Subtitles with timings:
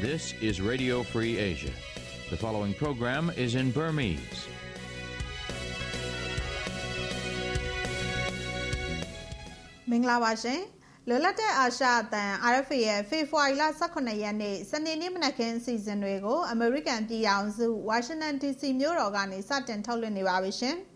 [0.00, 1.70] This is Radio Free Asia.
[2.28, 4.48] The following program is in Burmese.
[9.88, 10.20] Mingla
[11.10, 20.76] လာပါရှင်။လွတ်လပ်တဲ့အာရှအသံ RFA ရဲ့ဖေဖော်ဝါရီလ18ရက်နေ့စနေနေ့မနက်ခင်းအစီအစဉ်တွေကို အမေရိကန်ပြည်ထောင်စုဝါရှင်တန် DC မြို့တော်ကနေစတင်ထုတ်လွှင့်နေပါပြီရှင်။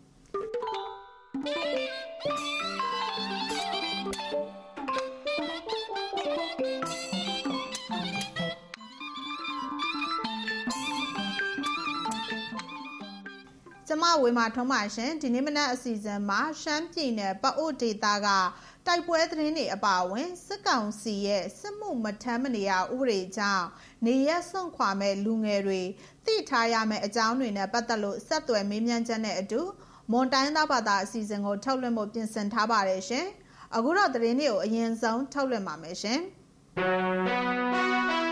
[13.88, 18.28] ကျမဝေမာထုံးပါရှင်ဒီနေ့မနက်အစီအစဉ်မှာရှမ်းပြည်နယ်ပအိုဒေတာက
[18.86, 23.66] တိုက်ပွဲသတင်းတွေအပါအဝင်စစ်ကောင်စီရဲ့စစ်မှုမထမ်းမနေရဥပဒေကြောင့်
[24.06, 25.82] နေရက်စွန့်ခွာမဲ့လူငယ်တွေ
[26.26, 29.60] သိထားရမယ့်အကြောင်းတွေနဲ့ပတ်သက်လို့ဆက်သွယ်မေးမြန်းချက်နဲ့အတူ
[30.12, 33.26] မွန်တိုင်းသားဘာသာအစီအစဉ်ကိုထုတ်လွှင့်ဖို့ပြင်ဆင်ထားပါတယ်ရှင်။
[33.76, 36.20] အခုတော့သတင်းတွေကိုအရင်ဆုံးထုတ်လွှင့်ပါမယ်ရှင်။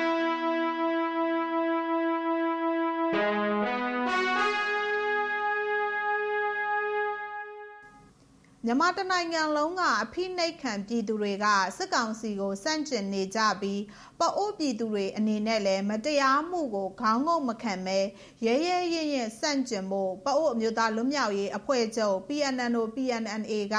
[8.66, 11.46] မြန်မာတနိုင်ငံလုံးကအဖိနှိတ်ခံပြည်သူတွေက
[11.76, 13.82] စစ်ကောင်စီကိုစန့်ကျင်နေကြပြီး
[14.18, 17.98] ပအိုးပြည်သူတွေအနေနဲ့လည်းမတရားမှုကိုခေါင်းငုံမခံပဲ
[18.46, 23.76] ရဲရဲရင်ရင်စန့်ကျင်ဖို့ပအိုးအမျိုးသားလွတ်မြောက်ရေးအဖွဲ့ချုပ် PNNO PNNA က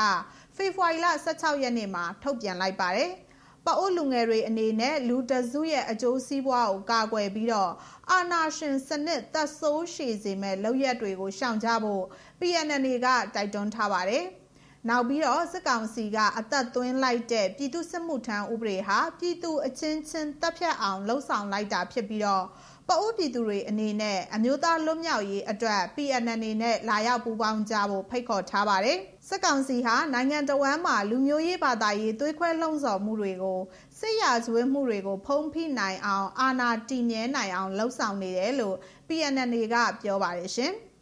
[0.55, 3.11] ဖေဖော်ဝါရီလ16ရက်နေ့မှာထုတ်ပြန်လိုက်ပါတယ်။
[3.65, 7.71] ပအိုးလူငယ်တွေအနေနဲ့လူတစုရဲ့အကျိုးစီးပွားကိုကာကွယ်ပြီးတော့
[8.11, 12.03] အာနာရှင်စနစ်သက်ဆိုးရှည်စေမဲ့လုပ်ရက်တွေကိုရှောင်ကြဖို့
[12.39, 14.25] PNNA ကတိုက်တွန်းထားပါတယ်။
[14.89, 22.45] နောက်ပြီးတော့စစ်ကောင်စီကအသက်သွင်းလိုက်တဲ့ပြည်သူစစ်မှုထမ်းဥပဒေဟာပြည်သူအချင်းချင်းတပ်ဖြတ်အောင်လှုံ့ဆော်လိုက်တာဖြစ်ပြီးတော့
[22.87, 33.59] ပအိုးပြည်သူတွေအနေနဲ့အမျိုးသားလွတ်မြောက်ရေးအတွက် PNN နဲ့လာရောက်ပူးပေါင်းကြဖို့ဖိတ်ခေါ်ထားပါတယ်။စစ်ကောင်စီဟာနိုင်ငံတော်ဝန်မှာလူမျိုးရေးဘာသာရေးသွေးခွဲလှုံ့ဆော်မှုတွေကို
[33.99, 38.75] စစ်ရာဇဝတ်မှုတွေကို ဖုံးဖိနိုင်အောင်အာဏာတည်မြဲနိုင်အောင်လှုံ့ဆော်နေတယ်လို့
[39.07, 40.73] PNN ကပြောပါတယ်ရှင်။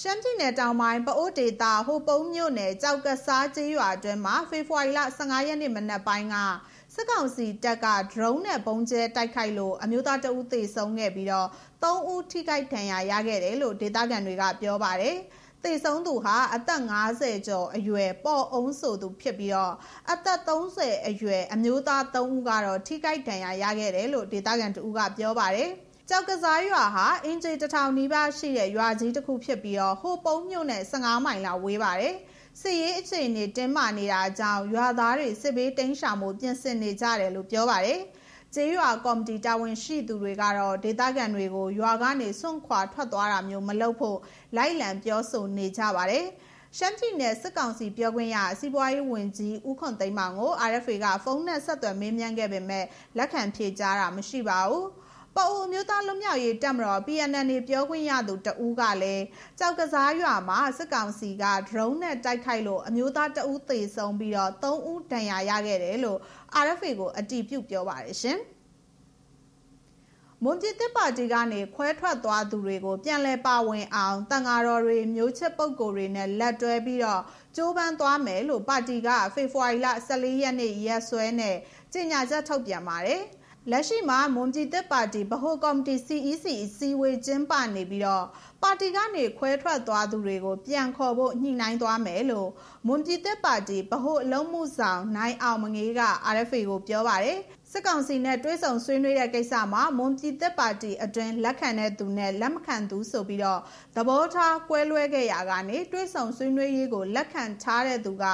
[0.00, 6.36] ရှမ်းပြည်နယ်တောင်ပိုင်းပအိုးဒေတာဟိုပုံးမြို့နယ်ကြောက်ကစားကျေးရွာအတွင်းမှာဖေဖော်ဝါရီလ15ရက်နေ့မနက်ပိုင်းက
[6.94, 11.48] စစ်ကောင်စီတပ်က drone နဲ့ပုံကျဲတိုက်ခိုက်လို့အမျိုးသားတဦးသေဆုံးခဲ့ပြီးတော့
[11.82, 15.16] 3ဦးထိခိုက်ဒဏ်ရာရခဲ့တယ်လို့ဒေသခံတွေကပြောပါတယ်။
[15.64, 16.82] သေဆုံးသူဟာအသက်
[17.14, 19.74] 50ကျော်အရွယ်ပေါ်အုံးဆိုသူဖြစ်ပြီးတော့
[20.12, 25.70] အသက်30အရွယ်အမျိုးသား3ဦးကတော့ထိခိုက်ဒဏ်ရာရခဲ့တယ်လို့ဒေသခံတဦးကပြောပါတယ်။
[26.14, 32.14] ကြောက်ကစားရွာဟာအင်ဂျီတထောင်နီးပါးရှိတဲ့ရွာကြီးတစ်ခုဖြစ်ပြီးတော့ဟိုပုံးမြို့နဲ့15မိုင်လောက်ဝေးပါတယ်။
[32.60, 38.00] စစ်ရေးအခြေအနေတင်းမာနေတာကြောင့်ရွာသားတွေစစ်ဘေးတိမ်းရှောင်မှုပြင်ဆင်နေကြတယ်လို့ပြောပါတယ်။
[38.54, 44.18] ကျေးရွာကော်မတီတာဝန်ရှိသူတွေကတော့ဒေသခံတွေကိုရွာကနေစွန့်ခွာထွက်သွားတာမျိုးမလုပ်ဖို့
[44.56, 46.24] လိုက်လံပြောဆိုနေကြပါတယ်။
[46.78, 52.84] ရှမ်းပြည်နယ်စစ်ကောင်စီပြောခွင့်ရစီးပွားရေးဝန်ကြီးဦးခွန်သိမ်းမောင်ကို RFA ကဖုန်းနဲ့ဆက်သွယ်မေးမြန်းခဲ့ပေမဲ့
[53.18, 54.86] လက်ခံဖြေကြားတာမရှိပါဘူး။
[55.36, 59.24] ပအိုမျိုးသားလွတ်မြောက်ရေးတပ်မတော် PNN ပြောခွင့်ရသူတဦးကလည်း
[59.58, 66.18] ကြောက်ကစားရွာမှာစစ်ကောင်စီက drone နဲ့တိုက်ခိုက်လို့အမျိုးသားတဦးသေဆုံးပြီးတော့3ဦးဒဏ်ရာရခဲ့တယ်လို့
[66.64, 68.40] RFA ကိုအတည်ပြုပြောပါတယ်ရှင်။
[70.44, 77.22] မွန်ပြည်သစ်ပါတီကနေခွဲထွက်သွားသူတွေကိုပြန်လည်ပါဝင်အောင်တန်ဃာတော်တွေမျိုးချစ်ပုဂ္ဂိုလ်တွေနဲ့လက်တွဲပြီးတော့
[77.56, 81.56] ကြိုးပမ်းသွားမယ်လို့ပါတီကဖေဖော်ဝါရီလ14ရက်နေ့ရက်စွဲနဲ့
[81.92, 83.22] ကြေညာချက်ထုတ်ပြန်ပါတယ်။
[83.70, 88.24] လက်ရှိမှာမွန်ပြည်သက်ပါတီဗဟိုကော်မတီ CEC အစည်းအဝေးကျင်းပနေပြီးတော့
[88.62, 92.48] ပါတီကနေခွဲထွက်သွားသူတွေကိုပြန်ခေါ်ဖို့ညှိနှိုင်းသွားမယ်လို့
[92.86, 96.02] မွန်ပြည်သက်ပါတီဗဟိုအလုံးမှုဆောင်နိုင်အောင်မငေးက
[96.34, 97.38] RFA ကိုပြောပါတယ်
[97.70, 103.60] စစ်ကောင်စီနဲ့တွဲဆောင်ဆွေးနွေးတဲ့ကိစ္စမှာမွန်ပြည်သက်ပါတီအတွင်းလက်ခံတဲ့သူနဲ့လက်မခံသူဆိုပြီးတော့
[103.96, 108.24] သဘောထားကွဲလွဲခဲ့ရာကနေတွဲဆောင်ဆွေးနွေးရေးကိုလက်ခံထားတဲ့သူက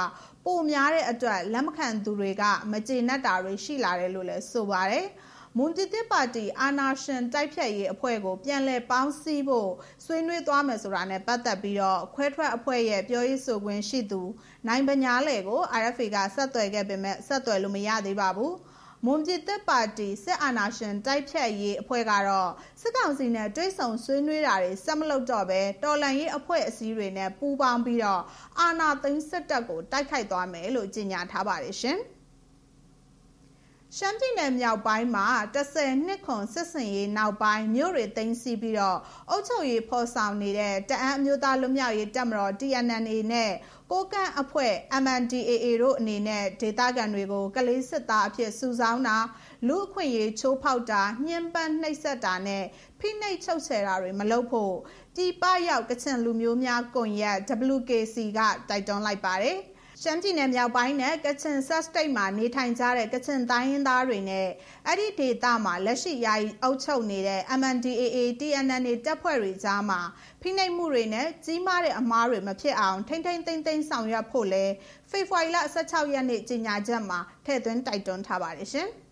[0.49, 5.07] ပိုများတဲ့အတွက်လက်မခံသူတွေကမကျေနပ်တာတွေရှိလာတယ်လို့လည်းဆိုပါတယ်။
[5.57, 9.71] မွန်တီတစ်ပါတီအာနာရှင်တိုက်ဖြတ်ရေးအဖွဲ့ကိုပြန်လည်ပေါင်းစည်းဖို့
[10.05, 14.23] ဆွေးနွေးသွားမယ်ဆိုတာနဲ့ပတ်သက်ပြီးတော့ခွဲထွက်အဖွဲ့ရဲ့ပြောရေးဆိုခွင့်ရှိသူ
[14.67, 18.55] နိုင်ပညာလေကို RFA ကဆက်သွယ်ခဲ့ပေမဲ့ဆက်သွယ်လို့မရသေးပါဘူး။
[19.07, 22.51] မွန်ပြည်သက်ပါတီစစ်အာဏာရှင်တိုက်ဖြတ်ရေးအဖွဲ့ကတော့
[22.81, 28.23] စစ်ကောင်စီနဲ့တွဲဆောင်ဆွေးနွေးတာတွေဆက်မလုပ်တော့ဘဲတော်လန်ရေးအဖွဲ့အစည်းတွေနဲ့ပူးပေါင်းပြီးတော့
[28.61, 31.99] အာဏာသိမ်းစစ်တပ်ကိုတိုက်ခိုက်သွားမယ်လို့ကြေညာထားပါတယ်ရှင်။
[34.01, 38.99] ရှရှမ်းပြည်နယ်မြောက်ပိုင်းမှာ10နှစ်ခွန်စစ်စင်ရေးနောက်ပိုင်းမြို့တွေသိမ်းဆီးပြီးတော့
[39.31, 43.53] အုပ်ချုပ်ရေးဖော်ဆောင်နေတဲ့တအန်းအမျိုးသားလူမျိုးရေးတပ်မတော် TNNA နဲ့
[43.91, 49.19] ကိုကန့်အဖွဲ့ MNDAA တို့အနေနဲ့ဒေသခံတွေကိုကလေးစစ်သားအဖြစ်စုဆောင်းတာ
[49.69, 52.65] လူအခွင့်ရေးချိုးဖောက်တာညှဉ်းပန်းနှိပ်စက်တာနဲ့
[53.01, 54.75] ဖိနှိပ်ချုပ်ချယ်တာတွေမလုပ်ဖို့
[55.15, 57.39] ပြည်ပရောက်ကချင်လူမျိုးများကွန်ရက်
[57.75, 59.59] WKC ကတိုက်တွန်းလိုက်ပါတယ်။
[60.03, 64.49] ရှမ်းပြည်နယ်မြောက်ပိုင်းနဲ့ကချင်ဆက်စတိတ်မှာနေထိုင်ကြတဲ့ကချင်တိုင်းရင်းသားတွေနဲ့
[64.87, 70.01] အဲ့ဒီဒေသမှာလက်ရှိယာယီအုပ်ချုပ်နေတဲ့ MNDAA TNNA တပ်ဖွဲ့တွေကြားမှာ
[70.43, 74.65] ဖိနှိပ်မှုတွေနဲ့ကြီးမားတဲ့အမားတွေမဖြစ်အောင်ထိမ့်ထိမ့်သိမ့်သိမ့်ဆောင်ရွက်ဖို့လဲ
[75.11, 78.91] ဖေဖော်ဝါရီလ16ရက်နေ့ကြေညာချက်မှာထည့်သွင်းတိုက်တွန်းထားပါတယ်ရှင်။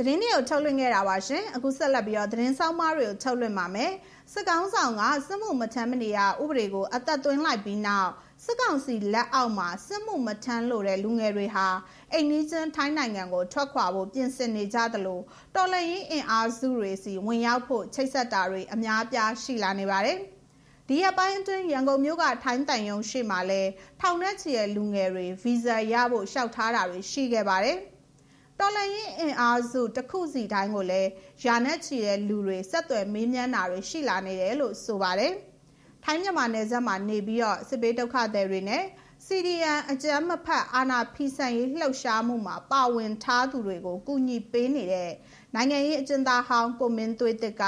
[0.00, 3.92] သတင်းတွေကိုထုတ်လွှင့်ခဲ့တာပါရှင်အခုဆက်လက်ပြီးတော့သတင်းဆောင်မတွေကိုထုတ်လွှင့်ပါမယ်
[4.32, 8.10] စစ်ကောင်ဆောင်ကစစ်မှုမထမ်းမနေရဥပဒေကိုအသက်သွင်းလိုက်ပြီးနောက်
[8.44, 11.66] စစ်ကောင်စီလက်အောက်မှာစစ်မှုမထမ်းလို့တဲ့လူငယ်တွေဟာ
[12.12, 15.20] အိမ်နီးချင်းထိုင်းနိုင်ငံကိုထွက်ခွာဖို့ပြင်ဆင်နေကြသလို
[15.54, 20.18] တော်လှန်ရေးအင်အားစုတွေစီဝင်ရောက်ဖို့ချိတ်ဆက်တာတွေအများအပြားရှိလာနေပါတယ်
[20.88, 23.62] ဒီရက်ပိုင်းအတွင်းရန်ကုန်မြို့ကထိုင်းတန်ယုံရှိမှလဲ
[24.00, 27.78] ထောင်နဲ့ချီတဲ့လူငယ်တွေဗီဇာရဖို့လျှောက်ထားတာတွေရှိခဲ့ပါတယ်။
[28.60, 31.10] တော်လှန်ရေးအင်အားစုတစ်ခုစီတိုင်းကိုလည်း
[31.44, 35.32] ယာနဲ့ချီတဲ့လူတွေဆက်သွယ်မေးမြန်းတာတွေရှိလာနေတယ်လို့ဆိုပါတယ်။
[36.04, 38.84] ထိုင်းမြန်မာနယ်စပ်မှာနေပြီးတော့စစ်ပေးဒုက္ခသည်တွေနဲ့
[39.26, 45.10] CDN အကြမ်းမဖက်အာဏာဖီဆန်ရေးလှုပ်ရှားမှုမှာပါဝင်ထားသူတွေကိုကူညီပေးနေတဲ့
[45.54, 47.64] နိုင်ငံရေးအကျဉ်းသားဟောင်းကိုမင်းသွေးတစ်က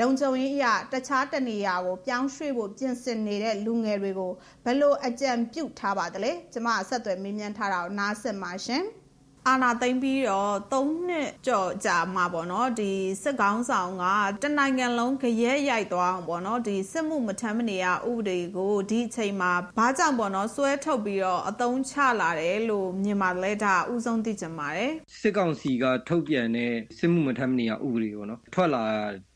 [0.00, 4.32] လုံခြုံရေးအရာတခြားတနေရာကိုပြောင်းရွှေ့ဖို့ပြင်ဆင်နေတဲ့လူငယ်တွေကို
[4.64, 8.84] ဘလို့အကြံပြုထားပါသလဲကျမအဆက်အသွယ်မေးမြန်းထားတာကိုနားဆင်ပါရှင်။
[9.48, 12.92] အာနာသိမ့်ပြီးတော့၃နှစ်ကြော်ကြာမှာပေါ့နော်ဒီ
[13.22, 14.04] စစ်ကောင်းဆောင်က
[14.42, 24.90] တနိုင်ငံလုံးကြရဲရိုက်သွားအောင်ပေါ့နော်ဒီစစ်မှုမထမ်းမနေရဥပဒေကိုဒီအချိန်မှာဘာကြောင့်ပေါ့နော်စွဲထုတ်ပြီးတော့အသုံးချလာတယ်လို့မြင်ပါလဲဒါဥဆုံးသိချင်ပါတယ်
[25.20, 28.84] စစ်ကောင်စီကထုတ်ပြန်တဲ့စစ်မှုမထမ်းမနေရဥပဒေပေါ့နော်ထွက်လာ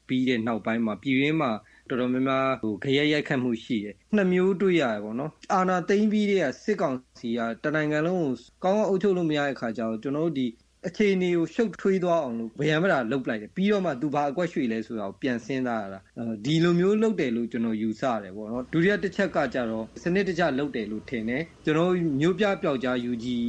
[0.08, 1.50] ပြီးတဲ့နောက်ပိုင်းမှာပြည်ရင်းမှာ
[1.88, 8.34] တော်တော်များများဟိုခရက်ရိုက်ခတ်မှုရှိတယ်နှစ်မျိုးတွေ့ရတယ်ပေါ့နော်အာနာသိမ့်ပြီးတဲ့စစ်ကောင်စီကတနိုင်ငံလုံးကို
[8.64, 10.46] ကောင်းကောင်းအုပ်ချုပ်လို့မရတဲ့ခါကျတော့ကျွန်တော်တို့ဒီ
[10.88, 15.98] အခြေအနေကိုရှုပ်ထွေးသွားအောင်လို့ဗယံမတာလုတ်လိုက်တယ်ပြီးတော့မှသူဘာအကွက်ရွှေ့လဲဆိုတာကိုပြန်စဉ်းစားရတာ
[16.44, 23.46] ဒီလိုမျိုးလုတ်တယ်လို့ကျွန်တော်ယူဆတယ်ပေါ့နော်ဒုတိယတစ်ချက်ကကြတော့စနစ်တကျလုတ်တယ်လို့ထင်တယ်ကျွန်တော်မျိုးပြပျောက်ကြားယူကြီး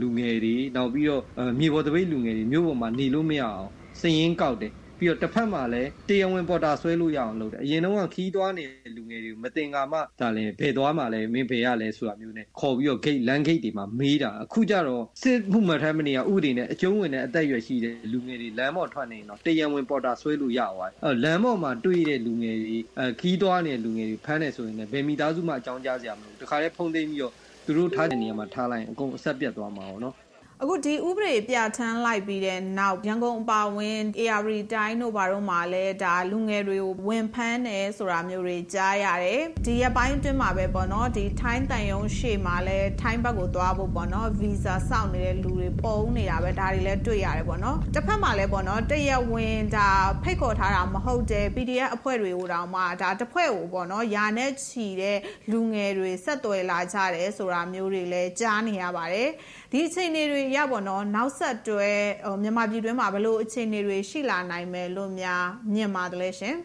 [0.00, 1.22] လူငယ်တွေနောက်ပြီးတော့
[1.58, 3.68] မြေပေါ်တပိတ်လူငယ်တွေမျိုးပေါ်မှာနေလို့မရအောင်
[4.00, 27.32] စည်ရင်းကောက်တယ် ပြီးတော့တစ်ဖက်မှာလည်းတရားဝင်ပေါ်တာဆွဲလို့ရအောင်လုပ်တယ်အရင်တော့ခီးသွားနေတဲ့လူငယ်တွေကိုမတင်ကာမှဒါလည်းဘယ်သွားမှလည်းမင်းဘယ်ရလဲဆိုတာမျိုးနဲ့ခေါ်ပြီးတော့ gate land gate တွေမှာမေးတာအခုကျတော့စစ်မှုမှတ်ထမ်းမနေရဥပဒေနဲ့အကျုံးဝင်တဲ့အသက်အရွယ်ရှိတဲ့လူငယ်တွေလမ်းပေါ်ထွက်နေတော့တရားဝင်ပေါ်တာဆွဲလို့ရသွားတယ်အဲလမ်းပေါ်မှာတွေ့တဲ့လူငယ်တွေအဲခီးသွားနေတဲ့လူငယ်တွေဖမ်းနေဆိုရင်လည်းဘယ်မိသားစုမှအကြောင်းကြားစရာမလိုတခါလေးဖုံးသိမ်းပြီးတော့
[27.66, 30.14] သူတို့ထားတဲ့နေရာမှာထားလိုက်ရင်အကုန်အဆက်ပြတ်သွားမှာပေါ့နော်
[30.62, 49.88] အခုဒီဥပဒေပြဋ္ဌာန်းလိုက်ပြီးတဲ့နောက်ရန်ကုန်အပါအဝင် AR တိုင်းတို့ဘာတို့မှာလည်းဒါလူငယ်တွေကိုဝင်ဖမ်းတယ်ဆိုတာမျိုးတွေကြားရတယ်ဒီရက်ပိုင်းအတွင်းမှာပဲပေါ့နော်ဒီထိုင်းတန်ယုံရှေ့မှာလည်းထိုင်းဘက်ကိုသွားဖို့ပေါ့နော်ဗီဇာစောင့်နေတဲ့လူတွေပုံနေတာပဲဒါတွေလည်းတွေ့ရတယ်ပေါ့နော်တစ်ဖက်မှာလည်းပေါ့နော်တရက်ဝင်ဒါ
[50.22, 55.18] ဖိတ်ခေါ်ထားတာမဟုတ်တဲ့ PDF အဖွဲ့တွေကိုတောင်မှဒါတစ်ဖွဲ့ကိုပေါ့နော်ယာနဲ့ချီတဲ့
[55.50, 59.30] လူငယ်တွေဆက်သွယ်လာကြတယ်ဆိုတာမျိုးတွေလည်းကြားနေရပါတယ်
[59.72, 61.90] ဒီအခြေအနေတွေရပါတော့နောက်ဆက်တွဲ
[62.26, 66.56] ဟိုမြန်မာပြည်တွင်းမှာဘလို့အခြေအနေတွေရှိလာနိုင်မယ်လို့များမြင်ပါတယ်ရှင်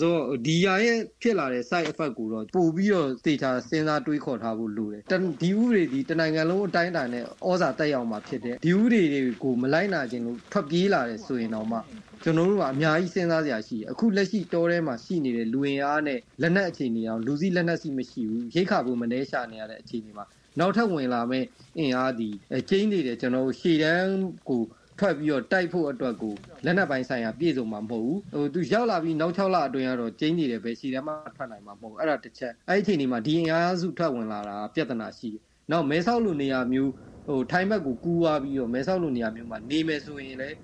[0.00, 0.14] ဆို
[0.46, 5.02] ဒီရရဲ့ဖြစ်လာတဲ့ side effect ကိုတော့ပို့ပြီးတော့တေချာစဉ်းစားတွေးခေါ်ထားဖို့လိုတယ်
[5.42, 11.78] ဒီဥပဒေဒီတနိုင်ငံလုံးအတိုင်းအတာနဲ့ဩဇာတက်ရောက်မှာဖြစ်တယ်ဒီဥပဒေတွေကိုမလိုက်နာခြင်းလို့ထွက်ပြေးလာတယ်ဆိုရင်တော့မှ
[12.22, 20.24] ကျွန်တော်တို့ကအများကြီးစဉ်းစားစရာရှိတယ်အခုလက်ရှိတောထဲမှာရှိနေတဲ့လူဝင်အားနဲ့လက်နက်အခြေအနေအောင်လူစည်းလက်နက်စီမရှိဘူးရိတ်ခါဖို့မနှဲရှာနေရတဲ့အခြေအနေမှာ
[20.58, 21.46] နောက်ထပ်ဝင်လာမယ့်
[21.78, 22.28] အင်အားဒီ
[22.68, 24.10] ကျင်းနေတယ်ကျွန်တော်တို့ရှေ့တန်း
[24.48, 24.62] ကို
[24.98, 26.34] ထွက်ပြီးတော့တိုက်ဖို့အတွက်ကို
[26.64, 36.92] လက်နက်ပိုင်းဆိုင်ရာပြည့်စုံမှာမဟုတ်ဘူးဟိုသူရောက်လာပြီးနောက်6လအတွင်းကတော့ကျင်းနေတယ်ပဲရှေ့တန်းမှာထွက်နိုင်မှာမဟုတ်အဲ့ဒါတစ်ချက်အဲ့ဒီအချိန်ဒီမှာဒီအင်အားစုထွက်ဝင်လာတာပြဿနာရှိတယ်နောက်မဲဆောက်လိုနေရာမျိုး
[37.26, 40.56] ဟိုထိုင်းဘက်ကိုကူးသွားပြီးတော့မဲဆောက်လိုနေရာမျိုးမှာနေမယ်ဆိုရင်လည်း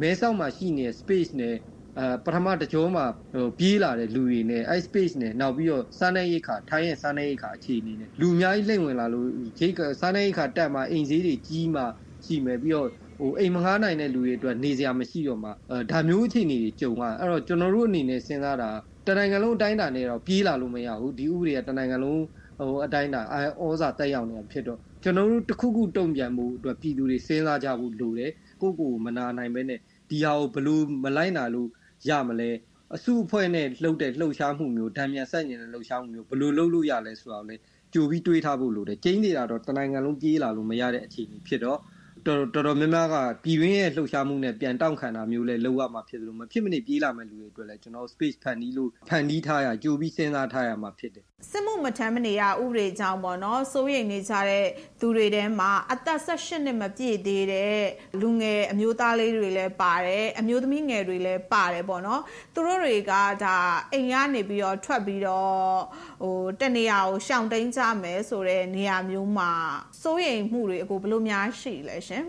[0.00, 1.54] မဲဆောက်မှာရှိနေတဲ့ space နဲ့
[1.96, 9.26] အဲပထမတကြောမှာဟိုပြေးလာတဲ့လူတွေနဲ့ ice space နဲ့နောက်ပြီးတော့စားနေရိတ်ခါထိုင်းရဲ့စားနေရိတ်ခါအခြေအနေနဲ့လူအများကြီးလိမ့်ဝင်လာလို့
[9.60, 11.82] ရိတ်စားနေရိတ်ခါတက်မှာအိမ်ဈေးတွေကြီးမှ
[12.24, 12.88] ရှိမယ်ပြီးတော့
[13.20, 18.70] ဟိုအိမ်မငားနိုင်တဲ့လူတွေအတွက်နေစရာမရှိတော့မှအဲဒါမျိုးအခြေအနေတွေကြုံရအဲ့တော့ကျွန်တော်တို့အနေနဲ့စဉ်းစားတာ
[19.06, 22.22] တနိုင်ငံလုံးအတိုင်းအတာနဲ့တော့ပြေးလာလို့မရဘူးဒီဥပဒေကတနိုင်ငံလုံး
[22.58, 23.22] ဟိုအတိုင်းအတာ
[23.62, 28.30] ဩဇာတက်ရောက်နေတာဖြစ်တော့ကျွန်တော်တို့တခုခုတုံ့ပြန်မှုအတွက်ပြည်သူတွေစဉ်းစားကြဖို့လိုတယ်
[28.62, 29.80] ကိုကိုမနာနိုင်ပဲနဲ့
[30.10, 31.68] ဒီဟာကိုဘလို့မလိုက်နာလို့
[32.08, 32.50] ရမလဲ
[32.94, 37.56] အစုအဖွဲ့နဲ့လှုပ်တဲ့လှုပ်ရှားမှုမျိုးဓာမြန်ဆက်ညင်တဲ့လှုပ်ရှားမှုမျိုးဘယ်လိုလုပ်လို့ရလဲဆိုတော့လေ
[37.94, 41.78] ကြိုပြီးတွေးထားဖို့လိုတယ်ကျင်းနေတာတော့တနိုင်ငံလုံးပြေးလာလို့မရတဲ့အခြေအနေဖြစ်တော့
[42.26, 54.66] တော်တော်တော်များများက ပြည်တွင်းရဲ့လှုပ်ရှားမှုနဲ့ ပြန်တောင့်ခံတာမျိုးလဲလုပ်ရမှာဖြစ်သလို မဖြစ်မနေပြေးလာမဲ့လူတွေအတွက်လည်း ကျွန်တော် space ဖန်တီးလို့ ဖန်တီးထားရ ကြိုပြီးစဉ်းစားထားရမှာ ဖြစ်တယ် စစ်မှုမထမ်းမနေရ ဥပဒေကြောင့်ပေါ့နော် စိုးရိမ်နေကြတဲ့
[55.00, 57.80] သူတွေထဲမှာ အသက်18နှစ် မပြည့်သေးတဲ့
[58.20, 62.22] လူငယ်အမျိုးသားလေးတွေလည်းပါတယ် အမျိုးသမီးငယ်တွေလည်း ပါတယ်ပေါ့နော်
[62.54, 63.12] သူတို့တွေက
[63.44, 63.56] ဒါ
[63.92, 65.78] အိမ်ကနေပြီးတော့ ထွက်ပြီးတော့
[66.22, 69.50] ဟိုတနေရာကို ရှောင်တိန်ကြမယ်ဆိုတဲ့ နေရာမျိုးမှာ
[70.02, 72.24] စိုးရိမ်မှုတွေအကိုဘယ်လိုများရှိလဲရှင်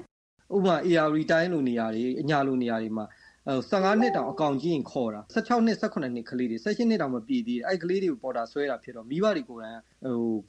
[0.55, 3.05] ဥပမာ AR တိုင်းလိုနေရာတွေအညာလိုနေရာတွေမှာ
[3.47, 9.79] 15နှစ်တောင်အကောင်ကြီးရင်ခေါ်တာ16နှစ်18နှစ်ကလေးတွေ18နှစ်တောင်မပြည့်သေးအဲ့ကလေးတွေကိုပေါ်တာဆွဲတာဖြစ်တော့မိဘတွေကိုယ်တိုင်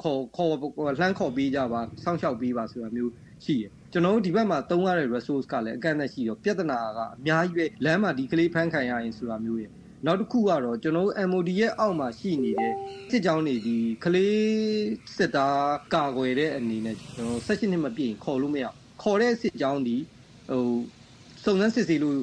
[0.03, 3.13] ဟိုခေါ်ခေါ်လှမ်းခေါ်ပေးကြပါစောင့်ရှောက်ပေးပါဆိုတာမျိုး
[3.45, 9.73] ရှိတယ်ကျွန်တော်တို့ဒီဘက်မှာသုံးရတဲ့ resource ကလည်းအကန့်အသတ်ရှိတော့ပြဿနာကအများကြီးပဲလမ်းမှာဒီကလေးဖမ်းခံရရင်ဆိုတာမျိုးရယ်
[10.07, 12.73] နောက်တစ်ခုကတော့ကျွန်တော်တို့ MOD ရဲ့အောက်မှာရှိနေတဲ့
[13.11, 14.41] စစ်ကြောင်းတွေဒီကလေး
[15.17, 18.65] စစ်သားကာကွယ်တဲ့အနေနဲ့ကျွန်တော်16နှစ်မပြည့်ရင်ခေါ်လို့မရ
[19.03, 19.97] ခေါ်တဲ့စစ်ကြောင်းဒီ
[20.51, 20.65] ဟို
[21.45, 22.19] စုံစမ်းစစ်ဆေးလို့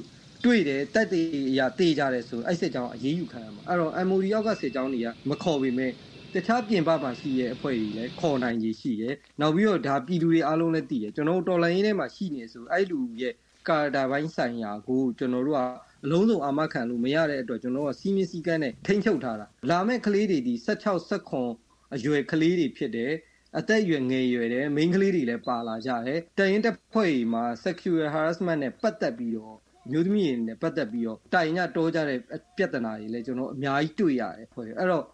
[0.45, 5.91] တွေ့တယ်တက်တေအရာတေးကြတယ်ဆိုအဲ့စစ်ကြောင်းအရေးယူခံရမှာအဲ့တော့ MOD အောက်ကစစ်ကြောင်းတွေကမခေါ်ပေမဲ့
[6.33, 13.33] တခြားပြင်ပမှာရှိရဲ့အဖွဲ့တွေလည်းခေါ်နိုင်ကြီးရှိတယ်နောက်ပြီးတော့ဒါပြည်သူတွေအားလုံးလည်းသိတယ်ကျွန်တော်တို့တော်လိုင်းရင်းထဲမှာရှိနေဆိုအဲ့လူရဲ့
[13.67, 15.61] ကာတာပိုင်းဆိုင်ရာကိုကျွန်တော်တို့က
[16.05, 20.97] အလုံးစုံအာမခံလို့မရတဲ့အတွက်ကျွန်တော်တို့ကစီးမင်းစည်းကမ်းနဲ့ထိမ့်ချုပ်ထားတာလာမဲ့ကလေးတွေဒီ16
[21.41, 23.11] 19အရွယ်ကလေးတွေဖြစ်တယ်
[23.57, 29.55] အသက်အရွယ်ငယ်ရွယ်တဲ့ main ကလေးတွေလည်းပါလာကြတယ်တရင်တက်ဖွဲ့မှာ sexual harassment နဲ့ပတ်သက်ပြီးတော့
[29.91, 32.19] မျိုးသမီးတွေနဲ့ပတ်သက်ပြီးတော့တိုင်ညတောကြတဲ့
[32.57, 35.05] ပြဿနာတွေလည်းကျွန်တော်အများကြီးတွေ့ရတယ်ဖွဲ့အဲ့တော့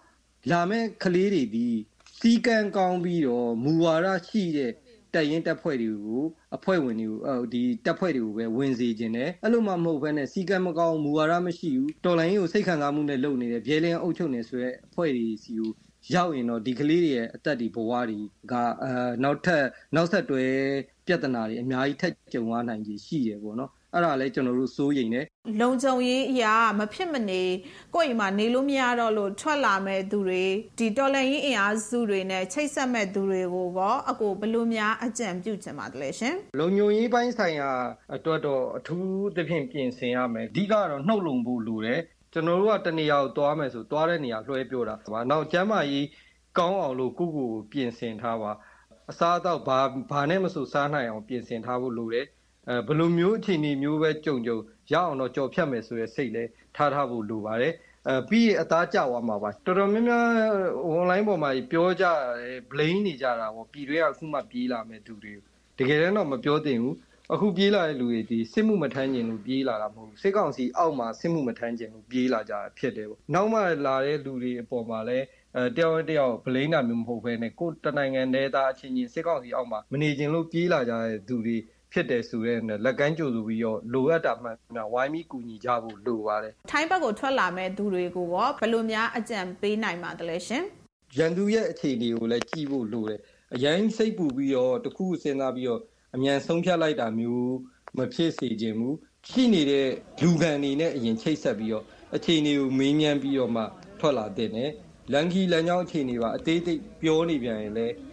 [0.52, 1.68] လာမဲ့ကလေးတွေဒီ
[2.20, 4.72] စီကံကောင်းပြီးတော့မူဝါဒရှိတဲ့
[5.14, 6.24] တက်ရင်တက်ဖွဲ့တွေကို
[6.56, 15.72] အဖွဲ့ဝင်တွေကိုဒီတက်ဖွဲ့တွေကိုပဲဝင်စေခြင်းနဲ့အဲ့လိုမှမဟုတ်ဘဲနဲ့စီကံမကောင်းမူဝါဒမရှိဘူးတော်လိုင်းကိုစိတ်ခံစားမှုနဲ့လုပ်နေတဲ့ဗျဲလင်းအုပ်ချုပ်နေဆိုတဲ့အဖွဲ့တွေစီကို
[16.14, 18.20] ရောက်ရင်တော့ဒီကလေးတွေရဲ့အသက်ဒီဘဝတွေ
[18.52, 18.54] က
[18.84, 18.92] အဲ
[19.24, 19.66] နောက်ထပ်
[19.96, 20.44] နောက်ဆက်တွဲ
[21.06, 25.26] ပြဿနာတွေအများကြီးထက်ကြုံရနိုင်ကြီးရှိတယ်ပေါ့နော် အဲ့ဒါလည်းကျွန်တော်တို့စိုးရိမ်တယ်
[25.62, 27.42] လုံခြုံရေးအရာမဖြစ်မနေ
[27.96, 30.44] ကိုယ့်အိမ်မှာနေလို့မရတော့လို့ထွက်လာမဲ့သူတွေ
[30.80, 37.72] ဒီတော်လန်ရေးအင်အားစုတွေနဲ့ချိတ်ဆက်မဲ့သူတွေကိုရောအကိုဘလို့များအကြံပြုချင်ပါတယ်ရှင်လုံခြုံရေးပိုင်းဆိုင်ရာ
[38.16, 42.00] အတွက်တော့အထူးသဖြင့်ပြင်ဆင်ရမယ်အဓိကတော့နှုတ်လုံဖို့လိုတယ်
[42.34, 46.06] ကျွန်တော်တို့ကတနေရာကိုသွားမယ်ဆိုသွားတဲ့နေရာလွှဲပြောတာပါနောက်ကျမ်းမာရေး
[46.58, 48.52] ကောင်းအောင်လို့ကိုကိုကိုပြင်ဆင်ထားပါ
[49.10, 49.80] အစားအသောက်ဘာ
[50.12, 52.26] ဘာနဲ့မဆိုစားနိုင်အောင်ပြင်ဆင်ထားဖို့လိုတယ်
[52.70, 54.58] အဲဘယ်လိုမျိုးအခြေအနေမျိုးပဲကြုံကြုံ
[54.92, 56.44] ရအောင်တော့ကြော်ဖြတ်မယ်ဆိုရယ်စိတ်လဲ
[56.76, 57.74] ထားထားဖို့လိုပါတယ်
[58.08, 60.26] အဲပြီးရင်အသားကျသွားမှာပါတော်တော်များများ
[60.98, 62.10] online ပေါ်မှာပြောကြတ
[62.50, 65.34] ယ် blame နေကြတာပေါ့ပြည်တွေကအခုမှပြေးလာမဲ့သူတွေ
[65.80, 66.96] တကယ်တော့မပြောသင့်ဘူး
[67.34, 75.26] အခုပြေးလာတဲ့လူတွေဒီစစ်မှုမထမ်းကျင်လို့ပြေးလာတာမဟုတ်ဘူးစစ်ကောင်စီအောက်မှာစစ်မှုမထမ်းကျင်လို့ပြေးလာကြတာဖြစ်တယ်ပေါ့နောက်မှလာတဲ့လူတွေအပေါ်မှာလည်း
[75.58, 81.58] အဲတယောက်တယောက်ဗလိန်းတာမျိုးမဟုတ်ဘဲနဲ့ကိုတနိုင်ငံတည်းသားအချင်းချင်းစစ်ကောင်စီအောက်မှာမနေကျင်လို့ပြေးလာကြတဲ့သူတွေ
[81.94, 90.64] ဖြစ်တယ်ဆိုတဲ့လက်ကမ်းကြိုဆိုပြီးတော့လိုအပ်တာမှများဝိုင်းပြီးကူညီကြဖို့လိုပါတယ်ထိုင်းဘက်ကိုထွက်လာမဲ့သူတွေကိုရောဘယ်လိုများအကြံပေးနိုင်မှာတလဲရှင်
[91.18, 93.20] ရန်သူရဲ့အခြေအနေကိုလည်းကြည့်ဖို့လိုတယ်
[93.56, 95.82] အရင်စိတ်ပူပြီးတော့တခုစဉ်းစားပြီးတော့
[96.16, 97.54] အမြန်ဆုံးဖြတ်လိုက်တာမျိုး
[97.98, 98.90] မဖြစ်စေခြင်းမူ
[99.30, 99.88] ရှိနေတဲ့
[100.22, 101.84] လူကန်တွေနဲ့အရင်ချိတ်ဆက်ပြီးတော့
[102.16, 103.64] အခြေအနေကိုမေးမြန်းပြီးတော့မှ
[104.00, 104.70] ထွက်လာတဲ့နဲ့
[105.14, 108.13] လန်ကီလန်ကြောင်းအခြေအနေပါအသေးသေးပြောနေပြန်ရင်လည်းအဲ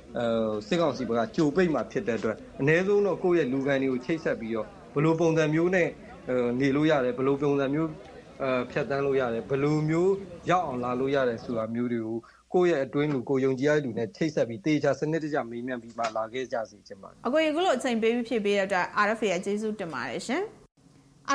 [0.67, 5.89] စစ်ကောင်စီဘက်ကကြိုပိတ်မှဖြစ်တဲ့အတွက်အ ਨੇ ဆုံးတော့ကိုယ့်ရဲ့လူကန်တွေကိုချိတ်ဆက်ပြီးတော့ဘယ်လိုပုံစံမျိုးနဲ့
[6.61, 7.91] နေလို့ရတယ်ဘယ်လိုပုံစံမျိုး
[8.43, 10.13] အဲဖြတ်တန်းလို့ရတယ်ဘယ်လိုမျိုး
[10.51, 12.19] ရောက်အောင်လာလို့ရတယ်ဆိုတာမျိုးတွေကို
[12.55, 20.43] ကိုယ့်ရဲ့အတွင်းလူကိုယုံကြည်ရတဲ့လူနဲ့ချိတ်ဆက်ပြီးတေချာစနစ်တကျမေးမြန်းပြီးမှလာခဲ့ကြစီချင်ပါတယ်အကိုရေကလို့အချိန်ပေးပြီးဖြစ်ပေးတဲ့အတွက် RFA ရဲ့ကျေးဇူးတင်ပါတယ်ရှင်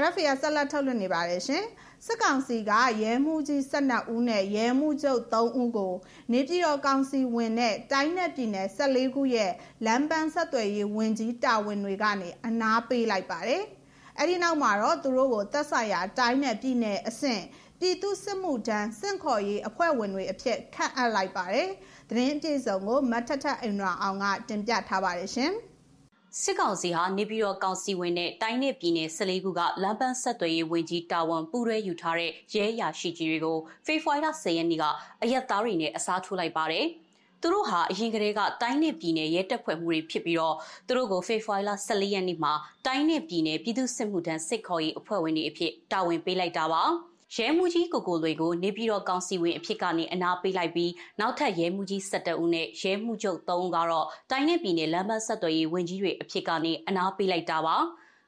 [0.01, 1.63] RFA ကဆက်လက်ထုတ်လွှင့်နေပါတယ်ရှင်
[2.05, 2.71] စစ်ကောင်စီက
[3.01, 5.93] ရဲမှုကြီး12ဦးနဲ့ရဲမှုချုပ်3ဦးကို
[6.31, 9.51] နေပြည်တော်ကောင်စီဝင်တဲ့တိုင်းနယ်ပြည်နယ်14ခုရဲ့
[9.85, 13.63] လမ်းပန်းဆက်သွယ်ရေးဝင်ကြီးတာဝန်တွေကနေအနားပေးလိုက်ပါတယ်။
[14.19, 17.43] အဲဒီနောက်မှာတော့သူတို့ကိုသက်ဆိုင်ရာတိုင်းနယ်ပြည်နယ်အဆင့်
[17.79, 21.69] ပြည်သူစစ်မှုထမ်းစင့်ခေါ်ရေးအဖွဲ့ဝင်တွေအဖြစ်ခန့်အပ်လိုက်ပါတယ်။
[22.09, 25.53] သတင်းအပြည့်စုံကိုမတ်ထထအိမ်ရာအောင်ကတင်ပြထားပါတယ်ရှင်။
[26.41, 34.83] စစ်ကောင်စီဟာနေပြည်တော်ကောင်စီဝင်တဲ့တိုင်းနယ်ပြည်နယ်14ခုကလမ်းပန်းဆက်သွယ်ရေးဝင်ကြီးတာဝန်ပူးရဲယူထားတဲ့ရဲရရှိကြီးတွေကိုဖေဖော်ဝါရီလ10ရက်နေ့က
[35.23, 36.85] အရက်သားတွေနဲ့အစားထိုးလိုက်ပါတယ်။
[37.41, 40.55] သူတို့ဟာအရင်ကတည်းကတိုင်းနယ်ပြည်နယ်ရဲတပ်ဖွဲ့မှုတွေဖြစ်ပြီးတော့
[40.87, 42.53] သူတို့ကိုဖေဖော်ဝါရီလ14ရက်နေ့မှာ
[42.85, 46.83] တိုင်းနယ်ပြည်နယ်ပြည်သူ့စစ်မှုထမ်းစစ်ခေါ်ရေးအဖွဲ့ဝင်တွေအဖြစ်တာဝန်ပေးလိုက်တာပါ။
[47.35, 57.77] ရဲမှုကြီးကိုကိုလွေကိုနေပြည်တော်ကောင်စီဝင်အဖြစ်ကနေအနာပေးလိုက်ပြီးနောက်ထပ်ရဲမှုကြီး17ဦးနဲ့ရဲမှုချုပ်3ဦးကတော့တိုင်းနယ်ပြည်နယ်လမ်းမဆက်သွယ်ရေးဝင်ကြီးတွေအဖြစ်ကနေအနာပေးလိုက်တာပါ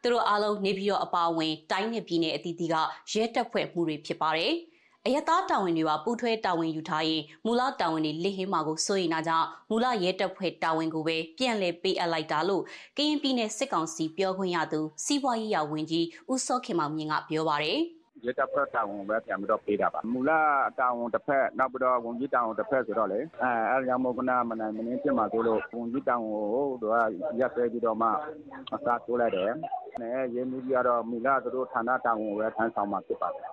[0.02, 2.76] သူတို့အားလုံးနေပြည်တော်အပါအဝင်တိုင်းနယ်ပြည်နယ်အသီးသီးက
[3.12, 4.54] ရဲတပ်ဖွဲ့မှုတွေဖြစ်ပါတယ်
[5.06, 12.64] အယက်သားတာဝန်တွေပါပူးထွဲတာဝန်ယူထားရင်မူလတာဝန်တွေလစ်ဟင်းမှာကိုစိုးရိမ်တာကြောင့်မူလရဲတပ်ဖွဲ့တာဝန်ကိုပဲပြန်လည်ပေးအပ်လိုက်တာလို့
[12.98, 17.80] ကရင်ပြည်နယ်စစ်ကောင်စီပြောခွင့်ရသူစီးပွားရေးရာဝန်ကြီးဦးစောခင်မောင်မြင့်ကပြောပါတယ်
[18.26, 20.32] ရဲတပ်ဖွဲ့တာဝန်ပဲပြန်ပြီးတော့ပေးတာပါမူလ
[20.80, 26.96] တာဝန်တစ်ဖက်နောက်ပြီးတော့ဝန်ကြီးတာဝန်တစ်ဖက်ဆိုတော့လေအဲအဲကြောင့်မို့ကနာမနိုင်မင်းဖြစ်မှာတို့လို့ဝန်ကြီးတာဝန်ကိုတို့က
[27.40, 28.10] ရက်ဆွဲပြီးတော့မှ
[28.74, 29.54] အစားထိုးလိုက်တယ်
[30.02, 33.48] နဲ့ရဲမှုကြီးကတော့မူလတို့ဌာနတာဝန်ကိုပဲထမ်းဆောင်မှာဖြစ်ပါတယ်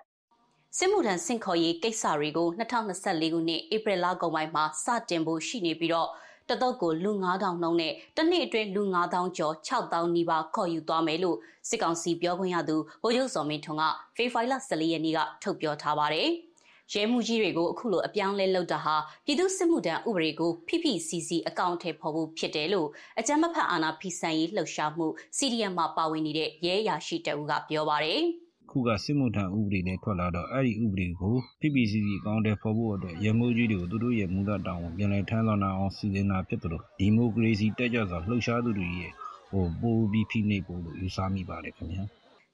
[0.78, 6.08] စစ်မှုထမ်းစင်ခေါ်ရေးကိစ္စတွေကို2024ခုနှစ်ဧပြီလကုန်ပိုင်းမှာစတင်ဖို့ရှိနေပြီးတော့
[6.48, 11.36] တတုတ်ကိုလူ9000နှုန်းနဲ့တစ်နှစ်အတွင်းလူ9000ကျော်6000နီးပါးခေါ်ယူသွားမယ်လို့
[11.68, 13.84] စစ်ကောင်စီပြောခွင့်ရသူဗိုလ်ချုပ်စော်မင်းထွန်းက
[14.16, 16.28] ဖေဖိုင်လာ14ရက်နေ့ကထုတ်ပြောထားပါတယ်။
[16.92, 28.22] ရဲမှုကြီးတွေကိုအခုလိုအပြောင်းလဲလုပ်တာဟာပြည်သူစစ်မှုထမ်းဥပဒေကို PPCC အကောင့်ထဲပေါ်ဖို့ဖြစ်တယ်လို့အကြမ်းမဖက်အာဏာဖီဆန်ရေးလှုပ်ရှားမှု CDM မှာပါဝင်နေတဲ့ရဲအရာရှိတအူးကပြောပါတယ်။
[28.74, 39.12] ခုကစစ်မှုထမ်းဥပဒေနဲ့ထွက်လာတော့အဲ့ဒီဥပဒေကို PPCC အကောင့်ထဲပေါ်ဖို့အတွက်ရမိုးကြီးတွေကိုသူတို့ရဲ့မူလတောင်းကိုပြန်လည်ထမ်းဆောင်နိုင်အောင်စီစဉ်တာဖြစ်တယ်လို့ဒီမိုကရေစီတက်ကြွစွာလှုပ်ရှားသူတွေရဲ့
[39.50, 42.04] ဟိုပိုးပြီးဖိနှိပ်ဖို့လို့ယူဆမိပါတယ်ခင်ဗျာ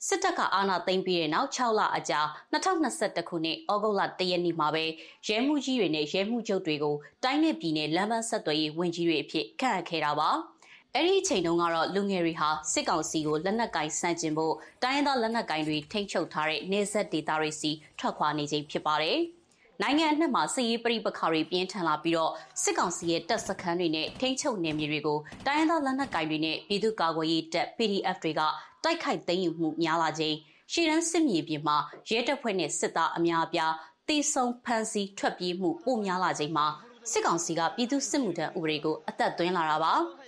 [0.06, 2.20] စစ်တပ်ကအာဏာသိမ်းပြီးတဲ့နောက်6လအကြာ
[2.52, 4.84] 2021ခုနှစ်ဩဂုတ်လ1ရက်နေ့မှာပဲ
[5.28, 10.30] ရဲမှုကြီးတွေနဲ့ရဲမှုချုပ်တွေကိုတိုင်းနယ်ပြည်နယ်လမ်းမဆက်သွယ်ရေးဝန်ကြီးတွေအဖြစ်ခန့်အပ်ခဲ့တာပါ။
[10.96, 19.18] အဲ့ဒီအချိန်တုန်းကတော့လူငယ်တွေဟာစစ်ကောင်စီကိုလက်နက်ကင်ဆန့်ကျင်ဖို့တိုင်းရင်းသားလက်နက်ကင်တွေထိန်းချုပ်ထားတဲ့နေဆက်ဒေသတွေစီထွက်ခွာနေခြင်းဖြစ်ပါတယ်။
[19.82, 22.32] နိုင်ငံအနှံ့မှာစစ်ရေးပဋိပက္ခတွေပြင်းထန်လာပြီးတော့
[22.62, 28.40] စစ်ကောင်စီရဲ့တပ်စခန်းတွေနဲ့ထိန်းချုပ်နယ်မြေတွေကိုတိုင်းရင်းသားလက်နက်ကင်တွေနဲ့ပြည်သူ့ကာကွယ်ရေးတပ် PDF တွေက
[28.84, 30.36] တိုက်ခိုက်သိမ်းယူမှုများလာခြင်း
[30.72, 31.76] ရှီရန်စစ်မြေပြင်မှာ
[32.10, 33.72] ရဲတပ်ဖွဲ့နဲ့စစ်သားအများအပြား
[34.08, 36.66] တေဆုံဖမ်းဆီးထွက်ပြေးမှုပိုများလာခြင်းမှာ
[37.10, 39.92] စစ်ကောင်စီကပြည်သူစစ်မှုထမ်းဥပဒေကိုအသက်သွင်းလာတာပါ။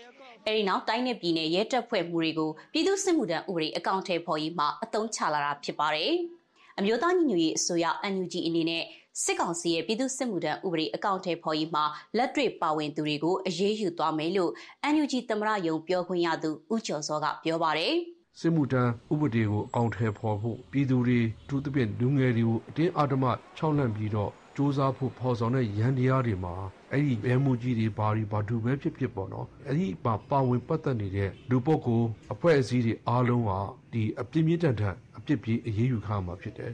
[0.47, 6.13] အဲဒီနောက်တိုင်းနယ်ပြည်နယ်ရဲတပ်ဖွဲ့မှုတွေကိုပြည်သူ့စစ်မှုထမ်းဥပဒေအကောင့်ထဲပေါ်ရေးမှာအသုံးချလာတာဖြစ်ပါတယ်။
[6.79, 8.85] အမျိုးသားညီညွတ်ရေးအစိုးရ NUG အနေနဲ့
[9.23, 11.85] စစ်ကောင်စီရဲ့ပြည်သူ့စစ်မှုထမ်းဥပဒေအကောင့်ထဲပေါ်ရေးမှာ
[12.17, 14.53] လက်တွေ့ပါဝင်သူတွေကိုအရေးယူသွားမယ်လို့
[14.93, 17.95] NUG သမရယုံပြောခွင့်ရသူဦးကျော်စောကပြောပါတယ်။
[18.41, 23.25] စစ်မှုထမ်းဥပဒေကိုအကောင့်ထဲပေါ်ဖို့ပြည်သူတွေတူသဖြင့်လူငယ်တွေကိုအတင်းအဓမ္မ
[23.57, 26.55] ခြောက်လှန့်ပြီးတော့ စူးစမ်းဖို့ဖော်ဆောင်တဲ့ရန်တရားတွေမှာ
[26.93, 33.51] အဲ့ဒီဘဲမှုကြီးတွေဘာတွေဘာတူပဲဖြစ်ဖြစ်ပေါ့နော်အဲ့ဒီမှာပါဝင်ပတ်သက်နေတဲ့လူပုဂ္ဂိုလ်အဖွဲ့အစည်းတွေအားလုံးက
[33.93, 36.73] ဒီအပြစ်မြင့်တန်ထန်အပြစ်ပြေးအရေးယူခါမှာဖြစ်တယ်